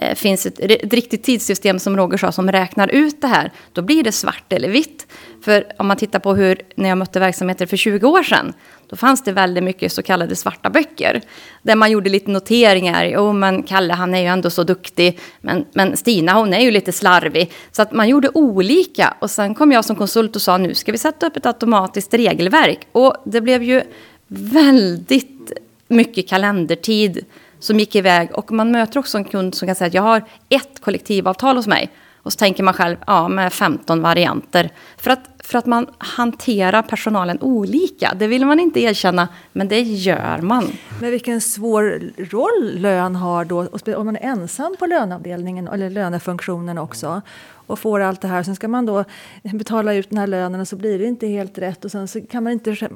Eh, 0.00 0.14
finns 0.14 0.46
ett, 0.46 0.60
ett 0.60 0.92
riktigt 0.92 1.22
tidssystem 1.22 1.78
som 1.78 1.96
Roger 1.96 2.18
sa 2.18 2.32
som 2.32 2.52
räknar 2.52 2.88
ut 2.88 3.20
det 3.20 3.26
här, 3.26 3.52
då 3.72 3.82
blir 3.82 4.02
det 4.02 4.12
svart 4.12 4.52
eller 4.52 4.68
vitt. 4.68 5.06
För 5.44 5.64
om 5.78 5.86
man 5.86 5.96
tittar 5.96 6.18
på 6.18 6.34
hur, 6.34 6.60
när 6.76 6.88
jag 6.88 6.98
mötte 6.98 7.20
verksamheter 7.20 7.66
för 7.66 7.76
20 7.76 8.06
år 8.06 8.22
sedan, 8.22 8.52
då 8.88 8.96
fanns 8.96 9.24
det 9.24 9.32
väldigt 9.32 9.64
mycket 9.64 9.92
så 9.92 10.02
kallade 10.02 10.36
svarta 10.36 10.70
böcker. 10.70 11.20
Där 11.62 11.76
man 11.76 11.90
gjorde 11.90 12.10
lite 12.10 12.30
noteringar, 12.30 13.04
jo 13.04 13.32
men 13.32 13.62
Kalle 13.62 13.94
han 13.94 14.14
är 14.14 14.20
ju 14.20 14.26
ändå 14.26 14.50
så 14.50 14.64
duktig, 14.64 15.18
men, 15.40 15.64
men 15.72 15.96
Stina 15.96 16.32
hon 16.32 16.54
är 16.54 16.60
ju 16.60 16.70
lite 16.70 16.92
slarvig. 16.92 17.52
Så 17.72 17.82
att 17.82 17.92
man 17.92 18.08
gjorde 18.08 18.30
olika 18.34 19.14
och 19.18 19.30
sen 19.30 19.54
kom 19.54 19.72
jag 19.72 19.84
som 19.84 19.96
konsult 19.96 20.36
och 20.36 20.42
sa 20.42 20.58
nu 20.58 20.74
ska 20.74 20.92
vi 20.92 20.98
sätta 20.98 21.26
upp 21.26 21.36
ett 21.36 21.46
automatiskt 21.46 22.14
regelverk. 22.14 22.88
Och 22.92 23.16
det 23.24 23.40
blev 23.40 23.62
ju 23.62 23.82
väldigt 24.28 25.52
mycket 25.88 26.28
kalendertid 26.28 27.24
som 27.58 27.78
gick 27.78 27.94
iväg. 27.94 28.30
Och 28.32 28.52
man 28.52 28.70
möter 28.70 28.98
också 28.98 29.18
en 29.18 29.24
kund 29.24 29.54
som 29.54 29.68
kan 29.68 29.74
säga 29.74 29.88
att 29.88 29.94
jag 29.94 30.02
har 30.02 30.24
ett 30.48 30.80
kollektivavtal 30.80 31.56
hos 31.56 31.66
mig. 31.66 31.90
Och 32.22 32.32
så 32.32 32.36
tänker 32.36 32.62
man 32.62 32.74
själv, 32.74 32.96
ja 33.06 33.28
med 33.28 33.52
15 33.52 34.02
varianter. 34.02 34.70
För 34.96 35.10
att, 35.10 35.20
för 35.48 35.58
att 35.58 35.66
man 35.66 35.86
hanterar 35.98 36.82
personalen 36.82 37.38
olika. 37.40 38.14
Det 38.16 38.26
vill 38.26 38.46
man 38.46 38.60
inte 38.60 38.80
erkänna, 38.80 39.28
men 39.52 39.68
det 39.68 39.80
gör 39.80 40.38
man. 40.42 40.64
Men 41.00 41.10
vilken 41.10 41.40
svår 41.40 42.00
roll 42.16 42.74
lön 42.74 43.16
har 43.16 43.44
då, 43.44 43.66
om 43.96 44.06
man 44.06 44.16
är 44.16 44.20
ensam 44.20 44.76
på 44.78 44.86
löneavdelningen 44.86 45.68
eller 45.68 45.90
lönefunktionen 45.90 46.78
också 46.78 47.22
och 47.66 47.78
får 47.78 48.00
allt 48.00 48.20
det 48.20 48.28
här. 48.28 48.42
Sen 48.42 48.56
ska 48.56 48.68
man 48.68 48.86
då 48.86 49.04
betala 49.42 49.94
ut 49.94 50.10
den 50.10 50.18
här 50.18 50.26
lönen 50.26 50.60
och 50.60 50.68
så 50.68 50.76
blir 50.76 50.98
det 50.98 51.04
inte 51.04 51.26
helt 51.26 51.58
rätt. 51.58 51.84
Och 51.84 51.90
sen 51.90 52.08
så 52.08 52.20
kan 52.20 52.44
man 52.44 52.52
inte... 52.52 52.88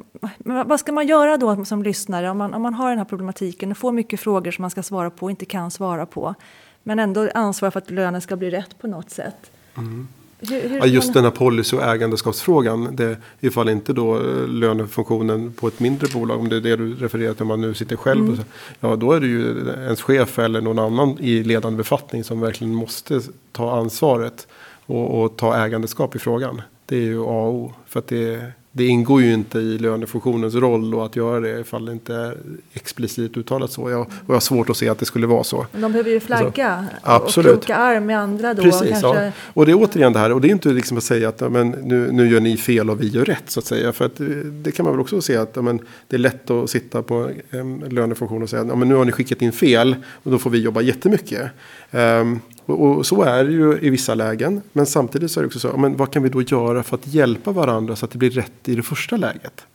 Vad 0.44 0.80
ska 0.80 0.92
man 0.92 1.06
göra 1.06 1.36
då 1.36 1.64
som 1.64 1.82
lyssnare 1.82 2.30
om 2.30 2.38
man, 2.38 2.54
om 2.54 2.62
man 2.62 2.74
har 2.74 2.88
den 2.88 2.98
här 2.98 3.04
problematiken 3.04 3.70
och 3.70 3.78
får 3.78 3.92
mycket 3.92 4.20
frågor 4.20 4.50
som 4.50 4.62
man 4.62 4.70
ska 4.70 4.82
svara 4.82 5.10
på 5.10 5.26
och 5.26 5.30
inte 5.30 5.44
kan 5.44 5.70
svara 5.70 6.06
på? 6.06 6.34
Men 6.82 6.98
ändå 6.98 7.28
ansvara 7.34 7.70
för 7.70 7.78
att 7.78 7.90
lönen 7.90 8.20
ska 8.20 8.36
bli 8.36 8.50
rätt 8.50 8.78
på 8.78 8.86
något 8.86 9.10
sätt. 9.10 9.50
Mm. 9.76 10.08
Hur, 10.48 10.68
hur 10.68 10.78
ja, 10.78 10.86
just 10.86 11.14
den 11.14 11.24
här 11.24 11.30
policy 11.30 11.76
och 11.76 11.82
ägandeskapsfrågan. 11.82 12.96
Det, 12.96 13.16
ifall 13.40 13.68
inte 13.68 13.92
då 13.92 14.16
eh, 14.16 14.48
lönefunktionen 14.48 15.52
på 15.52 15.68
ett 15.68 15.80
mindre 15.80 16.08
bolag. 16.14 16.40
Om 16.40 16.48
det 16.48 16.56
är 16.56 16.60
det 16.60 16.76
du 16.76 16.94
refererar 16.94 17.34
till. 17.34 17.42
Om 17.42 17.48
man 17.48 17.60
nu 17.60 17.74
sitter 17.74 17.96
själv. 17.96 18.24
Mm. 18.24 18.36
Så, 18.36 18.42
ja 18.80 18.96
då 18.96 19.12
är 19.12 19.20
det 19.20 19.26
ju 19.26 19.68
ens 19.68 20.02
chef 20.02 20.38
eller 20.38 20.60
någon 20.60 20.78
annan 20.78 21.18
i 21.20 21.42
ledande 21.42 21.76
befattning. 21.76 22.24
Som 22.24 22.40
verkligen 22.40 22.74
måste 22.74 23.20
ta 23.52 23.78
ansvaret. 23.78 24.46
Och, 24.86 25.22
och 25.22 25.36
ta 25.36 25.56
ägandeskap 25.56 26.16
i 26.16 26.18
frågan. 26.18 26.62
Det 26.86 26.96
är 26.96 27.00
ju 27.00 27.20
A 27.20 27.46
och 27.46 27.54
O. 27.54 27.72
För 27.86 27.98
att 27.98 28.08
det 28.08 28.52
det 28.74 28.86
ingår 28.86 29.22
ju 29.22 29.34
inte 29.34 29.58
i 29.58 29.78
lönefunktionens 29.78 30.54
roll 30.54 30.94
och 30.94 31.06
att 31.06 31.16
göra 31.16 31.40
det 31.40 31.60
ifall 31.60 31.84
det 31.84 31.92
inte 31.92 32.14
är 32.14 32.36
explicit 32.72 33.36
uttalat 33.36 33.72
så. 33.72 33.90
Jag, 33.90 34.00
och 34.00 34.08
jag 34.26 34.34
har 34.34 34.40
svårt 34.40 34.70
att 34.70 34.76
se 34.76 34.88
att 34.88 34.98
det 34.98 35.04
skulle 35.04 35.26
vara 35.26 35.44
så. 35.44 35.66
Men 35.72 35.80
de 35.80 35.92
behöver 35.92 36.10
ju 36.10 36.20
flagga 36.20 36.86
alltså, 37.02 37.40
och 37.40 37.46
kroka 37.46 37.76
arm 37.76 38.06
med 38.06 38.18
andra 38.18 38.54
då. 38.54 38.62
Precis, 38.62 38.90
kanske... 38.90 39.24
ja. 39.24 39.32
Och 39.54 39.66
det 39.66 39.72
är 39.72 39.76
återigen 39.76 40.12
det 40.12 40.18
här. 40.18 40.32
Och 40.32 40.40
det 40.40 40.48
är 40.48 40.52
inte 40.52 40.68
liksom 40.68 40.96
att 40.96 41.04
säga 41.04 41.28
att 41.28 41.52
men, 41.52 41.70
nu, 41.70 42.12
nu 42.12 42.30
gör 42.30 42.40
ni 42.40 42.56
fel 42.56 42.90
och 42.90 43.00
vi 43.00 43.08
gör 43.08 43.24
rätt 43.24 43.50
så 43.50 43.60
att 43.60 43.66
säga. 43.66 43.92
För 43.92 44.04
att, 44.04 44.20
eh, 44.20 44.26
det 44.26 44.72
kan 44.72 44.84
man 44.84 44.92
väl 44.92 45.00
också 45.00 45.20
se 45.20 45.36
att 45.36 45.64
men, 45.64 45.80
det 46.08 46.16
är 46.16 46.20
lätt 46.20 46.50
att 46.50 46.70
sitta 46.70 47.02
på 47.02 47.30
en 47.50 47.78
lönefunktion 47.78 48.42
och 48.42 48.50
säga 48.50 48.62
att 48.62 48.78
nu 48.78 48.94
har 48.94 49.04
ni 49.04 49.12
skickat 49.12 49.42
in 49.42 49.52
fel 49.52 49.96
och 50.22 50.30
då 50.30 50.38
får 50.38 50.50
vi 50.50 50.58
jobba 50.58 50.80
jättemycket. 50.80 51.50
Um, 51.90 52.40
och, 52.66 52.96
och, 52.96 53.06
så 53.06 53.22
är 53.22 53.44
det 53.44 53.52
ju 53.52 53.78
i 53.80 53.90
vissa 53.90 54.14
lägen. 54.14 54.60
Men 54.72 54.86
samtidigt 54.86 55.30
så 55.30 55.40
är 55.40 55.42
det 55.42 55.46
också 55.46 55.58
så, 55.58 55.76
men 55.76 55.96
vad 55.96 56.10
kan 56.10 56.22
vi 56.22 56.28
då 56.28 56.42
göra 56.42 56.82
för 56.82 56.96
att 56.96 57.06
hjälpa 57.06 57.52
varandra 57.52 57.96
så 57.96 58.04
att 58.04 58.10
det 58.10 58.18
blir 58.18 58.30
rätt 58.30 58.68
i 58.68 58.74
det 58.74 58.82
första 58.82 59.16
läget? 59.16 59.66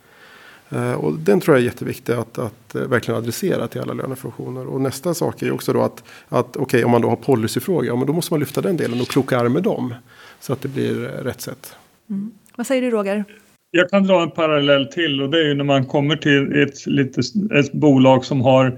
Uh, 0.72 0.92
och 0.92 1.12
den 1.12 1.40
tror 1.40 1.56
jag 1.56 1.60
är 1.62 1.64
jätteviktig 1.64 2.12
att, 2.12 2.38
att 2.38 2.74
uh, 2.76 2.82
verkligen 2.82 3.18
adressera 3.18 3.68
till 3.68 3.80
alla 3.80 3.92
lönefunktioner. 3.92 4.66
Och 4.66 4.80
nästa 4.80 5.14
sak 5.14 5.42
är 5.42 5.46
ju 5.46 5.52
också 5.52 5.72
då 5.72 5.82
att, 5.82 6.04
att 6.28 6.56
okej 6.56 6.62
okay, 6.62 6.84
om 6.84 6.90
man 6.90 7.02
då 7.02 7.08
har 7.08 7.16
policyfrågor, 7.16 7.86
ja, 7.86 7.96
men 7.96 8.06
då 8.06 8.12
måste 8.12 8.32
man 8.32 8.40
lyfta 8.40 8.60
den 8.60 8.76
delen 8.76 9.00
och 9.00 9.08
kroka 9.08 9.38
arm 9.38 9.52
med 9.52 9.62
dem. 9.62 9.94
Så 10.40 10.52
att 10.52 10.62
det 10.62 10.68
blir 10.68 10.94
rätt 10.94 11.40
sätt. 11.40 11.76
Mm. 12.10 12.30
Vad 12.56 12.66
säger 12.66 12.82
du 12.82 12.90
Roger? 12.90 13.24
Jag 13.70 13.90
kan 13.90 14.04
dra 14.04 14.22
en 14.22 14.30
parallell 14.30 14.86
till 14.86 15.22
och 15.22 15.30
det 15.30 15.38
är 15.38 15.44
ju 15.44 15.54
när 15.54 15.64
man 15.64 15.86
kommer 15.86 16.16
till 16.16 16.62
ett, 16.62 16.86
lite, 16.86 17.20
ett 17.54 17.72
bolag 17.72 18.24
som 18.24 18.40
har 18.40 18.66
eh, 18.66 18.72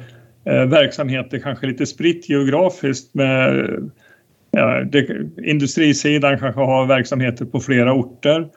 Eh, 0.44 0.64
verksamheter 0.66 1.38
kanske 1.38 1.66
lite 1.66 1.86
spritt 1.86 2.28
geografiskt 2.28 3.14
med 3.14 3.66
ja, 4.50 4.84
det, 4.84 5.06
industrisidan 5.44 6.38
kanske 6.38 6.60
har 6.60 6.86
verksamheter 6.86 7.44
på 7.44 7.60
flera 7.60 7.92
orter. 7.92 8.48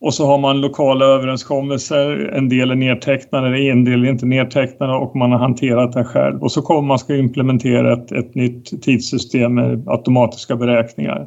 Och 0.00 0.14
så 0.14 0.26
har 0.26 0.38
man 0.38 0.60
lokala 0.60 1.04
överenskommelser, 1.04 2.30
en 2.34 2.48
del 2.48 2.70
är 2.70 2.74
nedtecknade, 2.74 3.58
en 3.58 3.84
del 3.84 4.04
är 4.04 4.08
inte 4.08 4.26
nedtecknade 4.26 4.92
och 4.92 5.16
man 5.16 5.32
har 5.32 5.38
hanterat 5.38 5.92
det 5.92 6.04
själv. 6.04 6.42
Och 6.42 6.52
så 6.52 6.62
kommer 6.62 6.88
man 6.88 6.98
ska 6.98 7.16
implementera 7.16 7.92
ett, 7.92 8.12
ett 8.12 8.34
nytt 8.34 8.82
tidssystem 8.82 9.54
med 9.54 9.88
automatiska 9.88 10.56
beräkningar. 10.56 11.26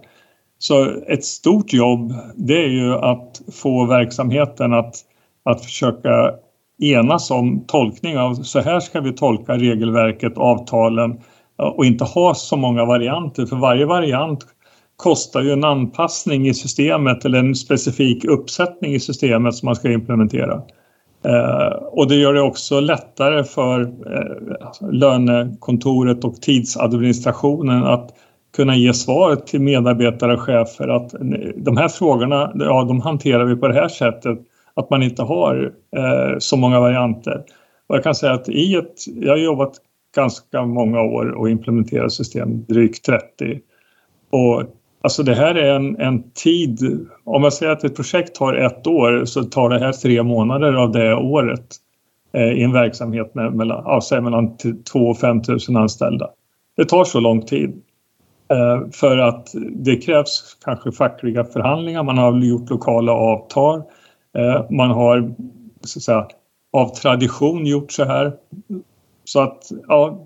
Så 0.58 1.04
ett 1.08 1.26
stort 1.26 1.74
jobb 1.74 2.14
det 2.36 2.64
är 2.64 2.70
ju 2.70 2.94
att 2.94 3.42
få 3.62 3.86
verksamheten 3.86 4.74
att, 4.74 4.96
att 5.44 5.66
försöka 5.66 6.34
enas 6.80 7.32
om 7.32 7.66
tolkning 7.68 8.18
av 8.18 8.34
så 8.34 8.60
här 8.60 8.80
ska 8.80 9.02
vi 9.02 9.14
tolka 9.14 9.58
regelverket, 9.58 10.38
avtalen 10.38 11.12
eh, 11.60 11.66
och 11.66 11.86
inte 11.86 12.04
ha 12.04 12.34
så 12.34 12.58
många 12.58 12.86
varianter 12.86 13.46
för 13.46 13.56
varje 13.56 13.86
variant 13.86 14.46
kostar 14.96 15.42
ju 15.42 15.52
en 15.52 15.64
anpassning 15.64 16.48
i 16.48 16.54
systemet 16.54 17.26
eller 17.26 17.40
en 17.40 17.56
specifik 17.56 18.26
uppsättning 18.26 18.94
i 18.94 19.00
systemet 19.00 19.56
som 19.56 19.66
man 19.66 19.76
ska 19.76 19.92
implementera. 19.92 20.62
Eh, 21.26 21.74
och 21.92 22.08
det 22.08 22.16
gör 22.16 22.34
det 22.34 22.42
också 22.42 22.80
lättare 22.80 23.44
för 23.44 23.82
eh, 23.82 24.68
alltså 24.68 24.88
lönekontoret 24.88 26.24
och 26.24 26.42
tidsadministrationen 26.42 27.84
att 27.84 28.14
kunna 28.56 28.76
ge 28.76 28.94
svar 28.94 29.36
till 29.36 29.62
medarbetare 29.62 30.34
och 30.34 30.40
chefer 30.40 30.88
att 30.88 31.14
de 31.56 31.78
här 31.78 31.88
frågorna, 31.88 32.52
ja 32.56 32.84
de 32.84 33.02
hanterar 33.02 33.46
vi 33.46 33.56
på 33.56 33.68
det 33.68 33.74
här 33.74 33.88
sättet 33.88 34.40
att 34.80 34.90
man 34.90 35.04
inte 35.04 35.24
har 35.24 35.74
eh, 35.96 36.38
så 36.40 36.58
många 36.58 36.80
varianter. 36.80 37.44
Och 37.88 37.96
jag 37.96 38.04
kan 38.04 38.16
säga 38.16 38.34
att 38.34 38.50
i 38.50 38.76
ett, 38.76 39.08
jag 39.22 39.32
har 39.32 39.38
jobbat 39.38 39.74
ganska 40.16 40.66
många 40.66 41.02
år 41.02 41.32
och 41.32 41.50
implementerat 41.50 42.14
system, 42.14 42.66
drygt 42.66 43.06
30. 43.06 43.60
Och 44.30 44.64
alltså 45.02 45.24
det 45.24 45.36
här 45.36 45.56
är 45.56 45.76
en, 45.76 46.00
en 46.00 46.32
tid, 46.32 47.08
om 47.24 47.44
jag 47.44 47.54
säger 47.54 47.72
att 47.72 47.84
ett 47.84 47.96
projekt 47.96 48.36
tar 48.36 48.54
ett 48.54 48.88
år 48.88 49.26
så 49.26 49.44
tar 49.44 49.70
det 49.70 49.80
här 49.80 49.92
tre 49.92 50.24
månader 50.24 50.74
av 50.74 50.92
det 50.92 51.16
året 51.16 51.76
eh, 52.34 52.52
i 52.52 52.64
en 52.64 52.74
verksamhet 52.74 53.36
med 53.36 53.54
mellan, 53.54 53.84
ja, 53.86 54.22
mellan 54.22 54.58
2 54.92 55.00
och 55.00 55.18
5 55.18 55.42
000 55.70 55.78
anställda. 55.78 56.30
Det 56.78 56.86
tar 56.86 57.04
så 57.04 57.20
lång 57.20 57.42
tid. 57.42 57.82
Eh, 58.52 58.92
för 58.92 59.18
att 59.18 59.50
det 59.72 59.96
krävs 59.96 60.58
kanske 60.66 60.92
fackliga 60.92 61.44
förhandlingar, 61.44 62.04
man 62.04 62.18
har 62.18 62.40
gjort 62.40 62.70
lokala 62.70 63.12
avtal, 63.12 63.84
Eh, 64.38 64.72
man 64.72 64.92
har 64.92 65.36
så 65.84 66.00
att 66.00 66.04
säga, 66.04 66.28
av 66.74 66.96
tradition 66.96 67.66
gjort 67.66 67.92
så 67.92 68.06
här. 68.06 68.34
Så 69.24 69.40
att 69.40 69.72
ja, 69.88 70.26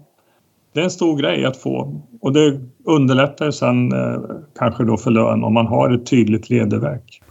det 0.74 0.80
är 0.80 0.84
en 0.84 0.92
stor 0.92 1.18
grej 1.18 1.46
att 1.46 1.58
få 1.58 2.02
och 2.22 2.34
det 2.34 2.60
underlättar 2.84 3.52
sen 3.52 3.92
eh, 3.92 4.22
kanske 4.60 4.84
då 4.84 4.98
för 4.98 5.12
lön 5.12 5.44
om 5.44 5.54
man 5.54 5.68
har 5.68 5.92
ett 5.92 6.06
tydligt 6.06 6.50
ledeverk. 6.50 7.22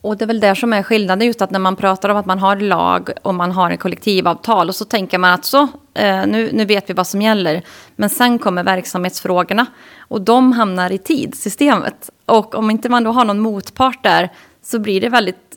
Och 0.00 0.16
det 0.16 0.24
är 0.24 0.26
väl 0.26 0.40
där 0.40 0.54
som 0.54 0.72
är 0.72 0.82
skillnaden, 0.82 1.26
just 1.26 1.42
att 1.42 1.50
när 1.50 1.58
man 1.58 1.76
pratar 1.76 2.08
om 2.08 2.16
att 2.16 2.26
man 2.26 2.38
har 2.38 2.56
lag 2.56 3.10
och 3.22 3.34
man 3.34 3.52
har 3.52 3.70
en 3.70 3.78
kollektivavtal 3.78 4.68
och 4.68 4.74
så 4.74 4.84
tänker 4.84 5.18
man 5.18 5.34
att 5.34 5.44
så, 5.44 5.62
eh, 5.94 6.26
nu, 6.26 6.50
nu 6.52 6.64
vet 6.64 6.90
vi 6.90 6.94
vad 6.94 7.06
som 7.06 7.22
gäller. 7.22 7.62
Men 7.96 8.10
sen 8.10 8.38
kommer 8.38 8.64
verksamhetsfrågorna 8.64 9.66
och 9.98 10.20
de 10.20 10.52
hamnar 10.52 10.92
i 10.92 10.98
tidssystemet. 10.98 12.10
Och 12.26 12.54
om 12.54 12.70
inte 12.70 12.88
man 12.88 13.04
då 13.04 13.10
har 13.10 13.24
någon 13.24 13.40
motpart 13.40 14.02
där 14.02 14.30
så 14.62 14.78
blir 14.78 15.00
det 15.00 15.08
väldigt... 15.08 15.56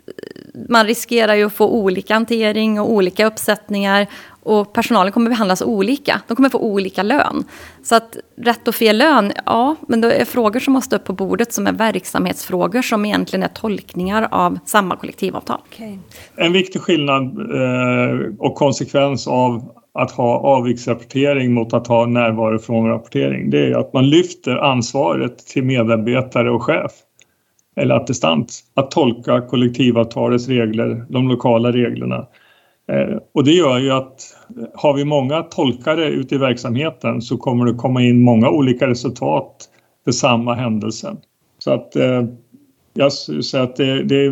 Man 0.70 0.86
riskerar 0.86 1.36
ju 1.36 1.46
att 1.46 1.54
få 1.54 1.70
olika 1.70 2.14
hantering 2.14 2.80
och 2.80 2.92
olika 2.92 3.26
uppsättningar. 3.26 4.08
Och 4.44 4.74
personalen 4.74 5.14
kommer 5.14 5.30
behandlas 5.30 5.62
olika. 5.62 6.22
De 6.28 6.36
kommer 6.36 6.50
få 6.50 6.60
olika 6.60 7.04
lön. 7.04 7.44
Så 7.84 7.96
att 7.96 8.18
rätt 8.38 8.68
och 8.68 8.76
fel 8.76 8.98
lön, 8.98 9.32
ja, 9.46 9.76
men 9.88 10.02
det 10.02 10.12
är 10.12 10.26
frågor 10.26 10.60
som 10.60 10.74
måste 10.74 10.96
upp 10.96 11.04
på 11.04 11.14
bordet 11.14 11.54
som 11.54 11.68
är 11.68 11.72
verksamhetsfrågor 11.72 12.82
som 12.82 13.06
egentligen 13.06 13.44
är 13.44 13.48
tolkningar 13.48 14.28
av 14.32 14.60
samma 14.66 14.96
kollektivavtal. 14.96 15.60
Okay. 15.68 15.98
En 16.36 16.54
viktig 16.54 16.82
skillnad 16.82 17.24
eh, 17.24 18.36
och 18.40 18.56
konsekvens 18.56 19.28
av 19.28 19.72
att 19.94 20.12
ha 20.12 20.38
avviksrapportering 20.38 21.54
mot 21.54 21.74
att 21.74 21.88
ha 21.88 22.06
närvaro 22.06 22.60
från 22.60 22.88
rapportering 22.88 23.50
det 23.50 23.66
är 23.66 23.80
att 23.80 23.94
man 23.94 24.10
lyfter 24.10 24.56
ansvaret 24.56 25.38
till 25.38 25.64
medarbetare 25.64 26.52
och 26.52 26.64
chef 26.64 26.92
eller 27.76 27.96
attestant 27.96 28.60
att 28.74 28.92
tolka 28.92 29.42
kollektivavtalets 29.42 30.48
regler, 30.48 31.06
de 31.10 31.28
lokala 31.28 31.72
reglerna. 31.72 32.28
Eh, 32.88 33.18
och 33.34 33.44
det 33.44 33.52
gör 33.52 33.80
ju 33.80 33.92
att 33.92 34.36
eh, 34.58 34.64
har 34.74 34.94
vi 34.94 35.06
många 35.06 35.44
tolkare 35.44 36.06
ute 36.10 36.36
i 36.36 36.38
verksamheten 36.38 37.22
så 37.22 37.38
kommer 37.38 37.66
det 37.66 37.74
komma 37.74 38.04
in 38.04 38.24
många 38.24 38.50
olika 38.50 38.88
resultat 38.88 39.70
för 40.06 40.12
samma 40.12 40.54
händelse. 40.54 41.16
Så 41.58 41.72
att 41.72 41.96
eh, 41.96 42.26
jag 42.94 43.12
jag 43.28 43.44
säger 43.46 43.64
att 43.64 43.76
det, 43.76 44.04
det, 44.04 44.32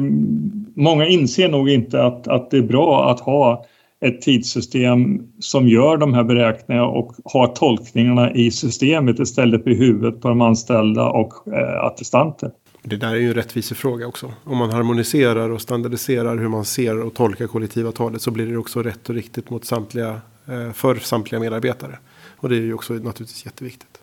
många 0.76 1.08
inser 1.08 1.50
nog 1.50 1.70
inte 1.70 2.04
att, 2.04 2.28
att 2.28 2.52
det 2.52 2.58
är 2.58 2.62
bra 2.62 3.12
att 3.12 3.20
ha 3.20 3.66
ett 4.06 4.22
tidssystem 4.22 5.28
som 5.40 5.68
gör 5.68 5.98
de 5.98 6.14
här 6.14 6.24
beräkningarna 6.24 6.88
och 6.88 7.14
har 7.26 7.48
tolkningarna 7.48 8.34
i 8.34 8.52
systemet 8.52 9.20
istället 9.20 9.64
för 9.64 9.70
i 9.70 9.76
huvudet 9.76 10.22
på 10.22 10.30
de 10.30 10.42
anställda 10.42 11.10
och 11.10 11.48
eh, 11.54 11.84
attestanter. 11.84 12.52
Det 12.86 12.96
där 12.96 13.12
är 13.12 13.20
ju 13.20 13.28
en 13.28 13.34
rättvisefråga 13.34 14.08
också. 14.08 14.34
Om 14.44 14.58
man 14.58 14.70
harmoniserar 14.70 15.50
och 15.50 15.62
standardiserar 15.62 16.38
hur 16.38 16.48
man 16.48 16.66
ser 16.66 17.02
och 17.02 17.14
tolkar 17.14 17.48
kollektivavtalet 17.48 18.22
så 18.22 18.32
blir 18.32 18.46
det 18.46 18.58
också 18.58 18.82
rätt 18.82 19.10
och 19.10 19.16
riktigt 19.16 19.50
mot 19.50 19.66
samtliga, 19.66 20.22
eh, 20.48 20.72
för 20.74 20.96
samtliga 20.96 21.42
medarbetare. 21.42 21.98
Och 22.38 22.50
det 22.50 22.56
är 22.56 22.62
ju 22.62 22.74
också 22.74 22.94
naturligtvis 22.94 23.46
jätteviktigt. 23.46 24.00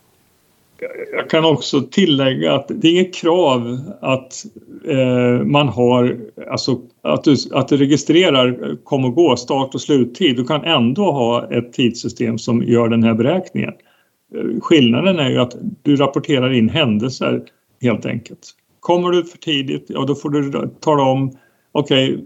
Jag 1.13 1.29
kan 1.29 1.45
också 1.45 1.81
tillägga 1.81 2.53
att 2.53 2.67
det 2.67 2.87
är 2.87 2.91
inget 2.91 3.15
krav 3.15 3.79
att 4.01 4.45
eh, 4.87 5.45
man 5.45 5.67
har, 5.67 6.17
alltså 6.51 6.81
att 7.01 7.23
du, 7.23 7.35
att 7.51 7.67
du 7.67 7.77
registrerar 7.77 8.77
kom 8.83 9.05
och 9.05 9.15
gå, 9.15 9.35
start 9.35 9.75
och 9.75 9.81
sluttid. 9.81 10.35
Du 10.35 10.45
kan 10.45 10.63
ändå 10.63 11.11
ha 11.11 11.51
ett 11.51 11.73
tidssystem 11.73 12.37
som 12.37 12.63
gör 12.63 12.89
den 12.89 13.03
här 13.03 13.13
beräkningen. 13.13 13.73
Eh, 14.35 14.61
skillnaden 14.61 15.19
är 15.19 15.29
ju 15.29 15.37
att 15.37 15.55
du 15.81 15.95
rapporterar 15.95 16.53
in 16.53 16.69
händelser 16.69 17.41
helt 17.81 18.05
enkelt. 18.05 18.55
Kommer 18.81 19.09
du 19.09 19.23
för 19.23 19.37
tidigt, 19.37 19.85
ja 19.89 20.05
då 20.07 20.15
får 20.15 20.29
du 20.29 20.69
tala 20.79 21.03
om 21.03 21.31
okej, 21.71 22.13
okay, 22.13 22.25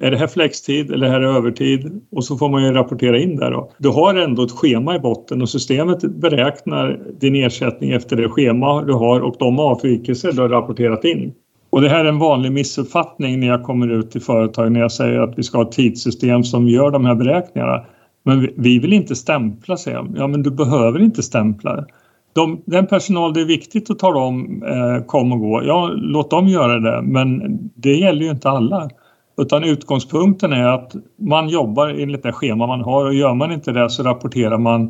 är 0.00 0.10
det 0.10 0.16
här 0.16 0.26
flextid 0.26 0.90
eller 0.90 1.14
är 1.14 1.20
det 1.20 1.28
övertid? 1.28 2.00
Och 2.10 2.24
så 2.24 2.36
får 2.36 2.48
man 2.48 2.64
ju 2.64 2.72
rapportera 2.72 3.18
in 3.18 3.36
där 3.36 3.50
då. 3.50 3.70
Du 3.78 3.88
har 3.88 4.14
ändå 4.14 4.42
ett 4.42 4.50
schema 4.50 4.96
i 4.96 4.98
botten 4.98 5.42
och 5.42 5.48
systemet 5.48 6.02
beräknar 6.02 7.00
din 7.20 7.36
ersättning 7.36 7.90
efter 7.90 8.16
det 8.16 8.28
schema 8.28 8.82
du 8.82 8.92
har 8.92 9.20
och 9.20 9.36
de 9.38 9.58
avvikelser 9.58 10.32
du 10.32 10.40
har 10.40 10.48
rapporterat 10.48 11.04
in. 11.04 11.32
Och 11.70 11.80
det 11.80 11.88
här 11.88 12.04
är 12.04 12.08
en 12.08 12.18
vanlig 12.18 12.52
missuppfattning 12.52 13.40
när 13.40 13.46
jag 13.46 13.62
kommer 13.62 13.88
ut 13.88 14.10
till 14.10 14.22
företag 14.22 14.72
när 14.72 14.80
jag 14.80 14.92
säger 14.92 15.20
att 15.20 15.38
vi 15.38 15.42
ska 15.42 15.58
ha 15.58 15.64
ett 15.64 15.72
tidssystem 15.72 16.44
som 16.44 16.68
gör 16.68 16.90
de 16.90 17.04
här 17.04 17.14
beräkningarna. 17.14 17.84
Men 18.22 18.48
vi 18.56 18.78
vill 18.78 18.92
inte 18.92 19.16
stämpla, 19.16 19.76
säger 19.76 19.96
jag. 19.96 20.14
Ja, 20.16 20.26
men 20.26 20.42
du 20.42 20.50
behöver 20.50 21.02
inte 21.02 21.22
stämpla 21.22 21.84
de, 22.32 22.62
den 22.66 22.86
personal 22.86 23.34
det 23.34 23.40
är 23.40 23.44
viktigt 23.44 23.90
att 23.90 23.98
tala 23.98 24.20
om 24.20 24.62
eh, 24.62 25.04
kom 25.06 25.32
och 25.32 25.40
gå, 25.40 25.62
ja 25.64 25.90
låt 25.94 26.30
dem 26.30 26.48
göra 26.48 26.78
det. 26.78 27.02
Men 27.02 27.58
det 27.74 27.94
gäller 27.96 28.22
ju 28.22 28.30
inte 28.30 28.50
alla. 28.50 28.90
Utan 29.38 29.64
utgångspunkten 29.64 30.52
är 30.52 30.68
att 30.68 30.92
man 31.18 31.48
jobbar 31.48 31.88
enligt 31.88 32.22
det 32.22 32.32
schema 32.32 32.66
man 32.66 32.80
har. 32.80 33.04
Och 33.04 33.14
gör 33.14 33.34
man 33.34 33.52
inte 33.52 33.72
det 33.72 33.90
så 33.90 34.02
rapporterar 34.02 34.58
man 34.58 34.82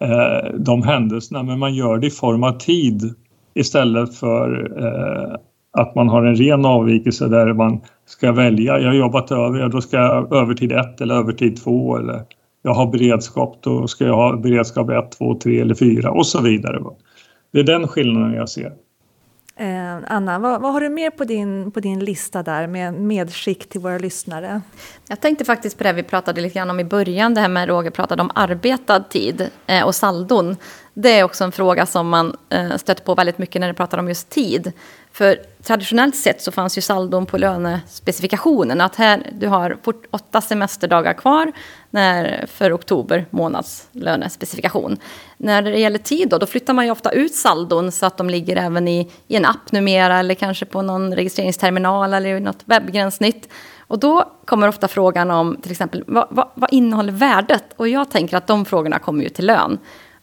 eh, 0.00 0.54
de 0.58 0.82
händelserna. 0.82 1.42
Men 1.42 1.58
man 1.58 1.74
gör 1.74 1.98
det 1.98 2.06
i 2.06 2.10
form 2.10 2.44
av 2.44 2.52
tid 2.52 3.14
istället 3.54 4.14
för 4.14 4.72
eh, 4.84 5.36
att 5.72 5.94
man 5.94 6.08
har 6.08 6.24
en 6.24 6.36
ren 6.36 6.64
avvikelse 6.64 7.28
där 7.28 7.52
man 7.52 7.80
ska 8.06 8.32
välja, 8.32 8.78
jag 8.78 8.88
har 8.88 8.94
jobbat 8.94 9.32
över, 9.32 9.58
ja, 9.58 9.68
då 9.68 9.80
ska 9.80 9.96
jag 9.96 10.32
övertid 10.32 10.72
1 10.72 11.00
eller 11.00 11.14
övertid 11.14 11.64
2 11.64 11.96
eller 11.96 12.22
jag 12.62 12.74
har 12.74 12.86
beredskap, 12.86 13.58
då 13.62 13.86
ska 13.86 14.04
jag 14.04 14.14
ha 14.14 14.36
beredskap 14.36 14.90
1, 14.90 15.18
2, 15.18 15.34
3 15.34 15.60
eller 15.60 15.74
4 15.74 16.10
och 16.10 16.26
så 16.26 16.40
vidare. 16.40 16.80
Det 17.52 17.60
är 17.60 17.64
den 17.64 17.88
skillnaden 17.88 18.32
jag 18.32 18.48
ser. 18.48 18.72
Eh, 19.60 19.96
Anna, 20.06 20.38
vad, 20.38 20.60
vad, 20.60 20.72
har 20.72 20.80
du 20.80 20.88
mer 20.88 21.10
på 21.10 21.24
din, 21.24 21.70
på 21.70 21.80
din 21.80 22.04
lista 22.04 22.42
där 22.42 22.66
med 22.66 22.94
medskick 22.94 23.68
till 23.68 23.80
våra 23.80 23.98
lyssnare? 23.98 24.60
Jag 25.08 25.20
tänkte 25.20 25.44
faktiskt 25.44 25.78
på 25.78 25.84
det 25.84 25.92
vi 25.92 26.02
pratade 26.02 26.40
lite 26.40 26.54
grann 26.54 26.70
om 26.70 26.80
i 26.80 26.84
början, 26.84 27.34
det 27.34 27.40
här 27.40 27.48
med 27.48 27.68
Roger 27.68 27.90
pratade 27.90 28.22
om 28.22 28.30
arbetad 28.34 29.00
tid 29.00 29.50
eh, 29.66 29.86
och 29.86 29.94
saldon. 29.94 30.56
Det 30.94 31.18
är 31.18 31.24
också 31.24 31.44
en 31.44 31.52
fråga 31.52 31.86
som 31.86 32.08
man 32.08 32.36
eh, 32.48 32.76
stöter 32.76 33.04
på 33.04 33.14
väldigt 33.14 33.38
mycket 33.38 33.60
när 33.60 33.68
det 33.68 33.74
pratar 33.74 33.98
om 33.98 34.08
just 34.08 34.30
tid. 34.30 34.72
För 35.12 35.36
traditionellt 35.62 36.16
sett 36.16 36.42
så 36.42 36.52
fanns 36.52 36.78
ju 36.78 36.82
saldon 36.82 37.26
på 37.26 37.38
lönespecifikationen. 37.38 38.80
Att 38.80 38.96
här, 38.96 39.22
du 39.32 39.48
har 39.48 39.78
åtta 40.10 40.40
semesterdagar 40.40 41.12
kvar 41.12 41.52
när, 41.90 42.46
för 42.46 42.76
oktober 42.76 43.26
månads 43.30 43.88
lönespecifikation. 43.92 44.96
När 45.36 45.62
det 45.62 45.78
gäller 45.78 45.98
tid 45.98 46.28
då, 46.28 46.38
då 46.38 46.46
flyttar 46.46 46.74
man 46.74 46.84
ju 46.84 46.90
ofta 46.90 47.10
ut 47.10 47.34
saldon 47.34 47.92
så 47.92 48.06
att 48.06 48.16
de 48.16 48.30
ligger 48.30 48.56
även 48.56 48.88
i, 48.88 49.10
i 49.26 49.36
en 49.36 49.44
app 49.44 49.72
numera 49.72 50.18
eller 50.18 50.34
kanske 50.34 50.66
på 50.66 50.82
någon 50.82 51.14
registreringsterminal 51.14 52.14
eller 52.14 52.36
i 52.36 52.40
något 52.40 52.62
webbgränssnitt. 52.64 53.48
Och 53.78 53.98
då 53.98 54.32
kommer 54.44 54.68
ofta 54.68 54.88
frågan 54.88 55.30
om 55.30 55.56
till 55.62 55.70
exempel 55.70 56.04
vad, 56.06 56.26
vad, 56.30 56.48
vad 56.54 56.72
innehåller 56.72 57.12
värdet? 57.12 57.64
Och 57.76 57.88
jag 57.88 58.10
tänker 58.10 58.36
att 58.36 58.46
de 58.46 58.64
frågorna 58.64 58.98
kommer 58.98 59.22
ju 59.22 59.28
till 59.28 59.46
lön. 59.46 59.78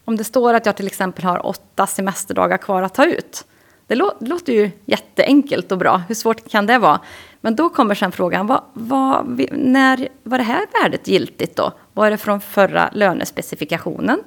Om 0.06 0.16
det 0.18 0.24
står 0.24 0.54
att 0.54 0.66
jag 0.66 0.76
till 0.76 0.88
exempel 0.88 1.26
har 1.26 1.46
åtta 1.46 1.88
semesterdagar 1.88 2.58
kvar 2.58 2.82
att 2.82 2.94
ta 2.94 3.06
ut 3.06 3.46
det, 3.88 3.96
låter 4.20 4.54
ju 4.54 4.72
jätteenkelt 4.86 5.72
och 5.72 5.78
bra. 5.78 6.02
Hur 6.08 6.16
svårt 6.16 6.50
kan 6.50 6.66
det 6.66 6.78
vara? 6.78 7.00
Men 7.42 7.56
då 7.56 7.70
kommer 7.70 7.96
sen 7.96 8.12
frågan, 8.12 8.48
vad, 8.48 8.62
vad, 8.74 9.42
när 9.52 10.08
var 10.24 10.38
det 10.38 10.44
här 10.44 10.66
värdet 10.82 11.08
giltigt 11.08 11.56
då? 11.56 11.72
Var 11.94 12.12
det 12.12 12.18
från 12.18 12.42
förra 12.42 12.90
lönespecifikationen? 12.94 14.20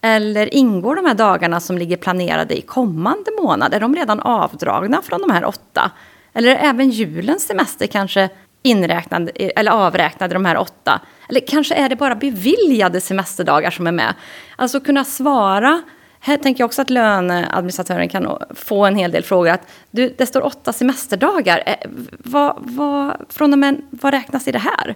Eller 0.00 0.54
ingår 0.54 0.96
de 0.96 1.06
här 1.06 1.14
dagarna 1.14 1.60
som 1.60 1.78
ligger 1.78 1.96
planerade 1.96 2.58
i 2.58 2.60
kommande 2.60 3.30
månad? 3.42 3.74
Är 3.74 3.80
de 3.80 3.94
redan 3.94 4.20
avdragna 4.20 5.02
från 5.02 5.20
de 5.20 5.30
här 5.30 5.44
åtta? 5.44 5.90
Eller 6.32 6.50
är 6.50 6.68
även 6.68 6.90
julens 6.90 7.46
semester 7.46 7.86
kanske 7.86 8.28
inräknad, 8.62 9.30
eller 9.34 9.72
avräknade 9.72 10.34
de 10.34 10.44
här 10.44 10.58
åtta? 10.58 11.00
Eller 11.28 11.40
kanske 11.40 11.74
är 11.74 11.88
det 11.88 11.96
bara 11.96 12.14
beviljade 12.14 13.00
semesterdagar 13.00 13.70
som 13.70 13.86
är 13.86 13.92
med? 13.92 14.14
Alltså 14.56 14.80
kunna 14.80 15.04
svara 15.04 15.82
här 16.26 16.36
tänker 16.36 16.60
jag 16.60 16.66
också 16.66 16.82
att 16.82 16.90
löneadministratören 16.90 18.08
kan 18.08 18.38
få 18.54 18.84
en 18.84 18.96
hel 18.96 19.10
del 19.10 19.22
frågor. 19.22 19.50
Att 19.50 19.68
du, 19.90 20.14
det 20.18 20.26
står 20.26 20.44
åtta 20.44 20.72
semesterdagar. 20.72 21.62
Eh, 21.66 21.90
vad, 22.18 22.56
vad, 22.58 23.16
från 23.28 23.52
och 23.52 23.58
med, 23.58 23.82
vad 23.90 24.14
räknas 24.14 24.48
i 24.48 24.52
det 24.52 24.58
här? 24.58 24.94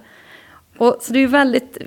Och, 0.78 0.98
så 1.00 1.12
det 1.12 1.22
är 1.22 1.26
väldigt 1.26 1.78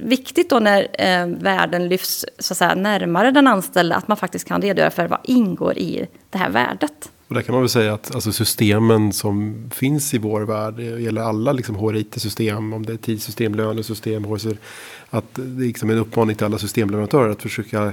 viktigt 0.00 0.50
då 0.50 0.58
när 0.58 0.80
eh, 0.98 1.26
värden 1.26 1.88
lyfts 1.88 2.26
så 2.38 2.52
att 2.52 2.56
säga, 2.56 2.74
närmare 2.74 3.30
den 3.30 3.46
anställda 3.46 3.96
att 3.96 4.08
man 4.08 4.16
faktiskt 4.16 4.48
kan 4.48 4.62
redogöra 4.62 4.90
för 4.90 5.08
vad 5.08 5.20
ingår 5.24 5.78
i 5.78 6.06
det 6.30 6.38
här 6.38 6.50
värdet. 6.50 7.10
Och 7.28 7.34
där 7.34 7.42
kan 7.42 7.52
man 7.52 7.62
väl 7.62 7.68
säga 7.68 7.94
att 7.94 8.14
alltså, 8.14 8.32
systemen 8.32 9.12
som 9.12 9.70
finns 9.74 10.14
i 10.14 10.18
vår 10.18 10.40
värld, 10.40 10.74
det 10.74 10.82
gäller 10.82 11.22
alla 11.22 11.52
liksom, 11.52 11.76
HR-IT-system, 11.76 12.72
om 12.72 12.86
det 12.86 12.92
är 12.92 12.96
tidssystem, 12.96 13.54
lönesystem, 13.54 14.24
HR, 14.24 14.56
att 15.10 15.34
det 15.34 15.62
är 15.62 15.66
liksom 15.66 15.90
en 15.90 15.98
uppmaning 15.98 16.36
till 16.36 16.46
alla 16.46 16.58
systemleverantörer 16.58 17.30
att 17.30 17.42
försöka 17.42 17.92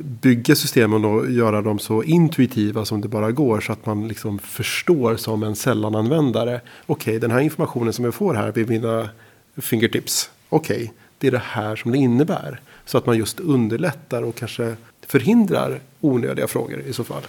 bygga 0.00 0.54
systemen 0.54 1.04
och 1.04 1.30
göra 1.30 1.62
dem 1.62 1.78
så 1.78 2.02
intuitiva 2.02 2.84
som 2.84 3.00
det 3.00 3.08
bara 3.08 3.30
går. 3.30 3.60
Så 3.60 3.72
att 3.72 3.86
man 3.86 4.08
liksom 4.08 4.38
förstår 4.38 5.16
som 5.16 5.42
en 5.42 5.56
sällananvändare. 5.56 6.60
Okej, 6.86 7.10
okay, 7.10 7.18
den 7.18 7.30
här 7.30 7.40
informationen 7.40 7.92
som 7.92 8.04
jag 8.04 8.14
får 8.14 8.34
här 8.34 8.52
vid 8.52 8.68
mina 8.68 9.08
fingertips. 9.56 10.30
Okej, 10.48 10.76
okay, 10.76 10.88
det 11.18 11.26
är 11.26 11.30
det 11.30 11.42
här 11.44 11.76
som 11.76 11.92
det 11.92 11.98
innebär. 11.98 12.60
Så 12.84 12.98
att 12.98 13.06
man 13.06 13.18
just 13.18 13.40
underlättar 13.40 14.22
och 14.22 14.34
kanske 14.34 14.76
förhindrar 15.06 15.80
onödiga 16.00 16.48
frågor 16.48 16.80
i 16.80 16.92
så 16.92 17.04
fall. 17.04 17.22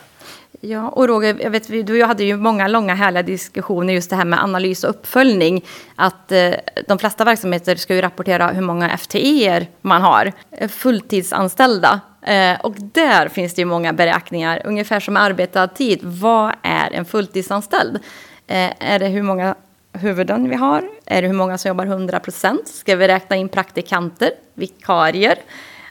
Ja, 0.62 0.90
och 0.90 1.08
Roger, 1.08 1.38
jag 1.42 1.50
vet, 1.50 1.68
du 1.68 1.94
och 1.94 1.98
jag 1.98 2.08
hade 2.08 2.24
ju 2.24 2.38
många 2.38 2.68
långa 2.68 2.96
härliga 2.96 3.24
diskussioner 3.24 3.94
just 3.94 4.10
det 4.10 4.16
här 4.16 4.26
med 4.26 4.44
analys 4.44 4.84
och 4.84 4.90
uppföljning. 4.90 5.66
Att 5.96 6.32
eh, 6.32 6.52
de 6.88 7.00
flesta 7.00 7.26
verksamheter 7.26 7.76
ska 7.76 7.96
ju 7.96 8.02
rapportera 8.02 8.48
hur 8.48 8.62
många 8.62 8.98
FTE 8.98 9.68
man 9.82 10.02
har, 10.02 10.32
eh, 10.52 10.70
fulltidsanställda. 10.70 12.02
Eh, 12.24 12.60
och 12.62 12.76
där 12.78 13.28
finns 13.28 13.54
det 13.54 13.62
ju 13.62 13.66
många 13.66 13.94
beräkningar, 13.94 14.62
ungefär 14.66 15.00
som 15.00 15.18
arbetad 15.18 15.68
tid. 15.68 16.00
Vad 16.04 16.54
är 16.62 16.94
en 16.94 17.06
fulltidsanställd? 17.06 18.00
Eh, 18.48 18.72
är 18.80 19.00
det 19.00 19.08
hur 19.08 19.22
många 19.22 19.56
huvuden 19.94 20.50
vi 20.50 20.56
har? 20.56 20.90
Är 21.06 21.22
det 21.22 21.28
hur 21.28 21.36
många 21.36 21.58
som 21.58 21.70
jobbar 21.70 21.86
100 21.86 22.20
procent? 22.20 22.68
Ska 22.68 22.96
vi 22.96 23.08
räkna 23.08 23.36
in 23.36 23.50
praktikanter, 23.50 24.32
vikarier? 24.54 25.38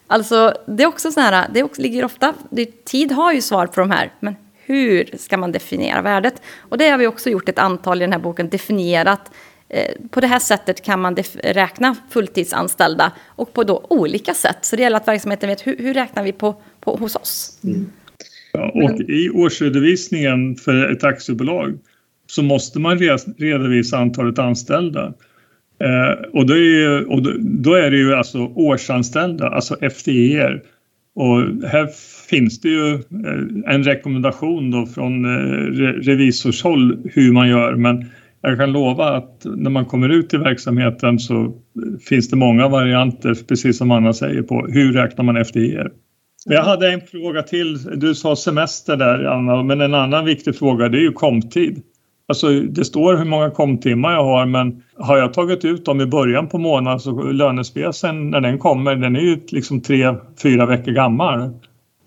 Alltså, 0.07 0.55
det 0.67 0.83
är 0.83 0.87
också 0.87 1.13
så 1.13 1.21
här, 1.21 1.49
det 1.53 1.63
också, 1.63 1.83
ligger 1.83 2.05
ofta, 2.05 2.35
det, 2.51 2.85
tid 2.85 3.13
har 3.13 3.33
ju 3.33 3.41
svar 3.41 3.67
på 3.67 3.81
de 3.81 3.91
här, 3.91 4.13
men 4.21 4.37
hur 4.65 5.17
ska 5.19 5.37
man 5.37 5.53
definiera 5.53 6.03
värdet? 6.03 6.43
Och 6.59 6.79
det 6.79 6.89
har 6.89 6.99
vi 6.99 7.07
också 7.07 7.31
gjort 7.31 7.49
ett 7.49 7.59
antal 7.59 8.03
i 8.03 8.05
den 8.05 8.13
här 8.13 8.21
boken, 8.21 8.49
definierat 8.49 9.31
på 10.11 10.21
det 10.21 10.27
här 10.27 10.39
sättet 10.39 10.83
kan 10.83 11.01
man 11.01 11.17
räkna 11.43 11.97
fulltidsanställda 12.11 13.13
och 13.27 13.53
på 13.53 13.65
då 13.65 13.87
olika 13.91 14.35
sätt. 14.35 14.59
Så 14.61 14.77
det 14.77 14.83
gäller 14.83 14.97
att 14.97 15.09
verksamheten 15.09 15.49
vet 15.49 15.67
hur, 15.67 15.77
hur 15.79 15.95
räknar 15.95 16.23
vi 16.23 16.33
på, 16.33 16.57
på 16.81 16.97
hos 16.97 17.17
oss. 17.17 17.61
Mm. 17.65 17.87
Ja, 18.53 18.71
och 18.75 19.01
i 19.01 19.31
årsredovisningen 19.31 20.57
för 20.57 20.93
ett 20.93 21.05
aktiebolag 21.05 21.79
så 22.27 22.43
måste 22.43 22.79
man 22.79 22.99
redovisa 23.39 23.99
antalet 23.99 24.39
anställda. 24.39 25.15
Eh, 25.79 26.29
och, 26.33 26.47
då 26.47 26.55
är, 26.57 27.11
och 27.13 27.23
då, 27.23 27.33
då 27.39 27.75
är 27.75 27.91
det 27.91 27.97
ju 27.97 28.15
alltså 28.15 28.39
årsanställda, 28.39 29.49
alltså 29.49 29.77
FTER. 29.91 30.63
Och 31.15 31.69
här 31.69 31.89
finns 32.29 32.61
det 32.61 32.69
ju 32.69 32.95
eh, 32.95 33.75
en 33.75 33.85
rekommendation 33.85 34.71
då 34.71 34.87
från 34.87 35.25
eh, 35.25 35.69
revisorshåll 36.03 36.99
hur 37.05 37.33
man 37.33 37.49
gör 37.49 37.75
men 37.75 38.07
jag 38.43 38.59
kan 38.59 38.73
lova 38.73 39.09
att 39.09 39.45
när 39.45 39.71
man 39.71 39.85
kommer 39.85 40.09
ut 40.09 40.35
i 40.35 40.37
verksamheten 40.37 41.19
så 41.19 41.53
finns 42.09 42.31
det 42.31 42.37
många 42.37 42.69
varianter, 42.69 43.35
precis 43.49 43.79
som 43.79 43.91
Anna 43.91 44.13
säger, 44.13 44.43
på 44.43 44.67
hur 44.67 44.93
räknar 44.93 45.25
man 45.25 45.45
FTER. 45.45 45.91
Jag 46.45 46.63
hade 46.63 46.93
en 46.93 47.01
fråga 47.01 47.43
till. 47.43 47.79
Du 48.01 48.15
sa 48.15 48.37
semester 48.37 48.97
där, 48.97 49.25
Anna, 49.25 49.63
men 49.63 49.81
en 49.81 49.95
annan 49.95 50.25
viktig 50.25 50.57
fråga 50.57 50.89
det 50.89 50.99
är 50.99 51.03
ju 51.03 51.13
komtid. 51.13 51.83
Alltså, 52.29 52.61
det 52.61 52.85
står 52.85 53.17
hur 53.17 53.25
många 53.25 53.51
komtimmar 53.51 54.13
jag 54.13 54.25
har 54.25 54.47
men 54.47 54.83
har 54.97 55.19
jag 55.19 55.35
tagit 55.35 55.65
ut 55.65 55.85
dem 55.85 56.01
i 56.01 56.07
början 56.07 56.49
på 56.49 56.59
månaden 56.59 57.01
så 57.01 57.23
lönespecen 57.23 58.31
när 58.31 58.41
den 58.41 58.59
kommer 58.59 58.97
den 58.97 59.17
är 59.17 59.21
ju 59.21 59.41
liksom 59.49 59.81
tre, 59.81 60.15
fyra 60.43 60.67
veckor 60.67 60.93
gammal. 60.93 61.41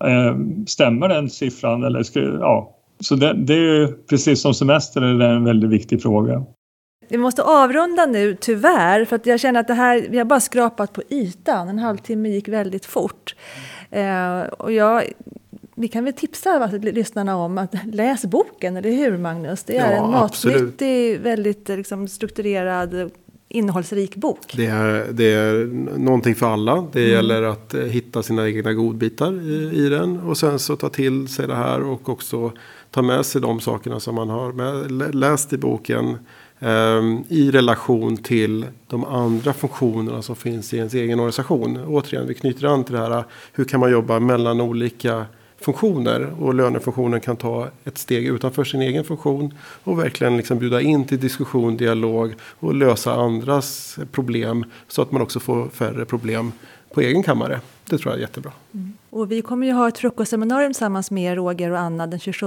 Eh, 0.04 0.36
stämmer 0.66 1.08
den 1.08 1.30
siffran? 1.30 1.84
Eller 1.84 2.02
ska, 2.02 2.20
ja. 2.20 2.75
Så 3.00 3.14
det, 3.14 3.34
det 3.34 3.54
är 3.54 3.86
precis 3.86 4.42
som 4.42 4.54
semester 4.54 5.02
är 5.02 5.14
det 5.14 5.26
en 5.26 5.44
väldigt 5.44 5.70
viktig 5.70 6.02
fråga. 6.02 6.44
Vi 7.08 7.18
måste 7.18 7.42
avrunda 7.42 8.06
nu, 8.06 8.36
tyvärr, 8.40 9.04
för 9.04 9.16
att 9.16 9.26
jag 9.26 9.40
känner 9.40 9.60
att 9.60 9.68
det 9.68 9.74
här, 9.74 10.06
vi 10.10 10.18
har 10.18 10.24
bara 10.24 10.40
skrapat 10.40 10.92
på 10.92 11.02
ytan. 11.08 11.68
En 11.68 11.78
halvtimme 11.78 12.28
gick 12.28 12.48
väldigt 12.48 12.86
fort. 12.86 13.34
Eh, 13.90 14.40
och 14.40 14.72
jag 14.72 15.04
vi 15.78 15.88
kan 15.88 16.04
väl 16.04 16.12
tipsa 16.12 16.66
lyssnarna 16.66 17.36
om 17.36 17.58
att 17.58 17.74
läs 17.92 18.24
boken, 18.24 18.76
eller 18.76 18.90
hur 18.90 19.18
Magnus? 19.18 19.64
Det 19.64 19.76
är 19.76 19.92
ja, 19.92 20.04
en 20.04 20.10
matnyttig, 20.10 21.20
väldigt 21.20 21.68
liksom, 21.68 22.08
strukturerad 22.08 23.10
innehållsrik 23.56 24.16
bok. 24.16 24.52
Det 24.56 24.66
är, 24.66 25.06
det 25.12 25.24
är 25.24 25.66
någonting 25.98 26.34
för 26.34 26.46
alla. 26.46 26.88
Det 26.92 27.00
mm. 27.00 27.12
gäller 27.12 27.42
att 27.42 27.74
eh, 27.74 27.82
hitta 27.82 28.22
sina 28.22 28.48
egna 28.48 28.72
godbitar 28.72 29.42
i, 29.42 29.70
i 29.74 29.88
den. 29.88 30.20
Och 30.20 30.38
sen 30.38 30.58
så 30.58 30.76
ta 30.76 30.88
till 30.88 31.28
sig 31.28 31.46
det 31.46 31.54
här 31.54 31.82
och 31.82 32.08
också 32.08 32.52
ta 32.90 33.02
med 33.02 33.26
sig 33.26 33.40
de 33.40 33.60
sakerna 33.60 34.00
som 34.00 34.14
man 34.14 34.28
har 34.28 34.52
med, 34.52 35.14
läst 35.14 35.52
i 35.52 35.58
boken. 35.58 36.16
Um, 36.58 37.24
I 37.28 37.50
relation 37.50 38.16
till 38.16 38.66
de 38.86 39.04
andra 39.04 39.52
funktionerna 39.52 40.22
som 40.22 40.36
finns 40.36 40.74
i 40.74 40.76
ens 40.76 40.94
egen 40.94 41.18
organisation. 41.18 41.84
Återigen, 41.86 42.26
vi 42.26 42.34
knyter 42.34 42.66
an 42.66 42.84
till 42.84 42.94
det 42.94 43.00
här. 43.00 43.24
Hur 43.52 43.64
kan 43.64 43.80
man 43.80 43.90
jobba 43.90 44.20
mellan 44.20 44.60
olika 44.60 45.26
funktioner 45.60 46.42
och 46.42 46.54
lönefunktionen 46.54 47.20
kan 47.20 47.36
ta 47.36 47.68
ett 47.84 47.98
steg 47.98 48.26
utanför 48.26 48.64
sin 48.64 48.82
egen 48.82 49.04
funktion 49.04 49.54
och 49.84 49.98
verkligen 49.98 50.36
liksom 50.36 50.58
bjuda 50.58 50.80
in 50.80 51.04
till 51.04 51.20
diskussion, 51.20 51.76
dialog 51.76 52.34
och 52.40 52.74
lösa 52.74 53.12
andras 53.12 53.98
problem 54.12 54.64
så 54.88 55.02
att 55.02 55.12
man 55.12 55.22
också 55.22 55.40
får 55.40 55.68
färre 55.68 56.04
problem 56.04 56.52
på 56.94 57.00
egen 57.00 57.22
kammare. 57.22 57.60
Det 57.84 57.98
tror 57.98 58.12
jag 58.12 58.18
är 58.18 58.20
jättebra. 58.20 58.52
Mm. 58.74 58.92
Och 59.10 59.32
vi 59.32 59.42
kommer 59.42 59.66
ju 59.66 59.72
ha 59.72 59.88
ett 59.88 59.98
frukostseminarium 59.98 60.72
tillsammans 60.72 61.10
med 61.10 61.34
Roger 61.34 61.70
och 61.70 61.78
Anna 61.78 62.06
den 62.06 62.18
27 62.18 62.46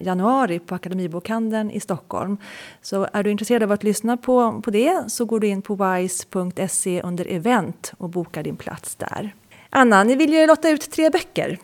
januari 0.00 0.58
på 0.58 0.74
Akademibokhandeln 0.74 1.70
i 1.70 1.80
Stockholm. 1.80 2.36
Så 2.82 3.06
är 3.12 3.22
du 3.22 3.30
intresserad 3.30 3.62
av 3.62 3.72
att 3.72 3.82
lyssna 3.82 4.16
på, 4.16 4.60
på 4.64 4.70
det 4.70 5.04
så 5.08 5.24
går 5.24 5.40
du 5.40 5.46
in 5.46 5.62
på 5.62 5.74
wise.se 5.74 7.02
under 7.02 7.26
event 7.30 7.92
och 7.98 8.08
bokar 8.08 8.42
din 8.42 8.56
plats 8.56 8.94
där. 8.94 9.34
Anna, 9.70 10.04
ni 10.04 10.16
vill 10.16 10.32
ju 10.32 10.46
lotta 10.46 10.70
ut 10.70 10.90
tre 10.90 11.10
böcker 11.10 11.58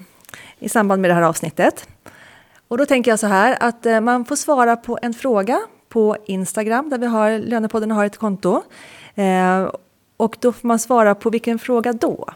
i 0.59 0.69
samband 0.69 1.03
med 1.03 1.11
det 1.11 1.15
här 1.15 1.23
avsnittet. 1.23 1.89
Och 2.69 2.79
då 2.79 2.87
tänker 2.87 3.11
jag 3.11 3.19
så 3.19 3.27
här 3.27 3.57
att 3.61 3.87
eh, 3.87 4.01
man 4.01 4.25
får 4.25 4.37
svara 4.37 4.77
på 4.77 4.99
en 5.03 5.15
fråga 5.15 5.61
på 5.89 6.17
Instagram 6.27 6.91
där 6.91 6.99
vi 6.99 7.07
har 7.07 7.39
Lönepodden 7.39 7.91
har 7.91 8.05
ett 8.05 8.19
konto. 8.19 8.63
Eh, 9.15 9.71
och 10.17 10.37
då 10.41 10.53
får 10.53 10.69
man 10.69 10.79
svara 10.79 11.15
på 11.15 11.31
vilken 11.31 11.59
fråga 11.59 11.93
då? 11.93 12.29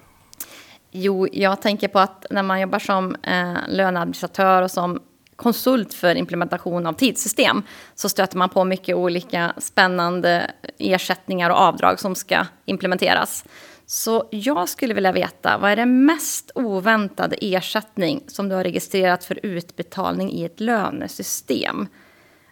Jo, 0.90 1.28
jag 1.32 1.62
tänker 1.62 1.88
på 1.88 1.98
att 1.98 2.26
när 2.30 2.42
man 2.42 2.60
jobbar 2.60 2.78
som 2.78 3.16
eh, 3.22 3.54
löneadministratör 3.68 4.62
och 4.62 4.70
som 4.70 5.00
konsult 5.36 5.94
för 5.94 6.14
implementation 6.14 6.86
av 6.86 6.92
tidssystem 6.92 7.62
så 7.94 8.08
stöter 8.08 8.36
man 8.36 8.48
på 8.48 8.64
mycket 8.64 8.96
olika 8.96 9.52
spännande 9.58 10.50
ersättningar 10.78 11.50
och 11.50 11.56
avdrag 11.56 12.00
som 12.00 12.14
ska 12.14 12.46
implementeras. 12.64 13.44
Så 13.92 14.28
jag 14.30 14.68
skulle 14.68 14.94
vilja 14.94 15.12
veta, 15.12 15.58
vad 15.58 15.70
är 15.70 15.76
den 15.76 16.04
mest 16.04 16.50
oväntade 16.54 17.36
ersättning 17.40 18.24
som 18.26 18.48
du 18.48 18.54
har 18.54 18.64
registrerat 18.64 19.24
för 19.24 19.46
utbetalning 19.46 20.32
i 20.32 20.44
ett 20.44 20.60
lönesystem? 20.60 21.86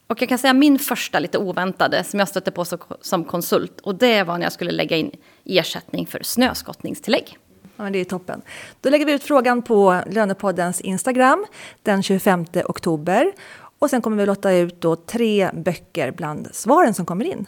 Och 0.07 0.23
jag 0.23 0.29
kan 0.29 0.39
säga 0.39 0.53
min 0.53 0.79
första 0.79 1.19
lite 1.19 1.39
oväntade 1.39 2.05
som 2.05 2.19
jag 2.19 2.29
stötte 2.29 2.51
på 2.51 2.65
som 3.01 3.25
konsult 3.25 3.81
och 3.81 3.95
det 3.95 4.23
var 4.23 4.39
när 4.39 4.45
jag 4.45 4.53
skulle 4.53 4.71
lägga 4.71 4.97
in 4.97 5.11
ersättning 5.45 6.07
för 6.07 6.23
snöskottningstillägg. 6.23 7.39
Ja, 7.63 7.83
men 7.83 7.93
det 7.93 7.99
är 7.99 8.05
toppen. 8.05 8.43
Då 8.81 8.91
lägger 8.91 9.07
vi 9.07 9.13
ut 9.13 9.25
frågan 9.25 9.63
på 9.63 10.03
Lönepoddens 10.11 10.81
Instagram 10.81 11.47
den 11.83 12.03
25 12.03 12.47
oktober. 12.65 13.33
Och 13.79 13.91
sen 13.91 14.03
kommer 14.03 14.17
vi 14.17 14.27
låta 14.27 14.53
ut 14.53 14.81
då 14.81 14.97
tre 14.97 15.51
böcker 15.53 16.11
bland 16.11 16.49
svaren 16.53 16.95
som 16.95 17.07
kommer 17.07 17.25
in. 17.25 17.47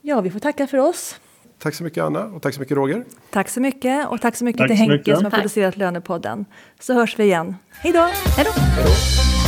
Ja, 0.00 0.20
vi 0.20 0.30
får 0.30 0.40
tacka 0.40 0.66
för 0.66 0.78
oss. 0.78 1.16
Tack 1.58 1.74
så 1.74 1.84
mycket 1.84 2.04
Anna 2.04 2.24
och 2.24 2.42
tack 2.42 2.54
så 2.54 2.60
mycket 2.60 2.76
Roger. 2.76 3.04
Tack 3.30 3.48
så 3.48 3.60
mycket 3.60 4.08
och 4.08 4.20
tack 4.20 4.36
så 4.36 4.44
mycket 4.44 4.58
tack 4.58 4.68
till 4.68 4.76
Henke 4.76 5.16
som 5.16 5.24
har 5.24 5.30
producerat 5.30 5.76
Lönepodden. 5.76 6.44
Så 6.80 6.94
hörs 6.94 7.18
vi 7.18 7.24
igen. 7.24 7.56
Hej 7.70 7.92
då! 7.92 8.08
Hej 8.36 8.44
då! 8.44 9.45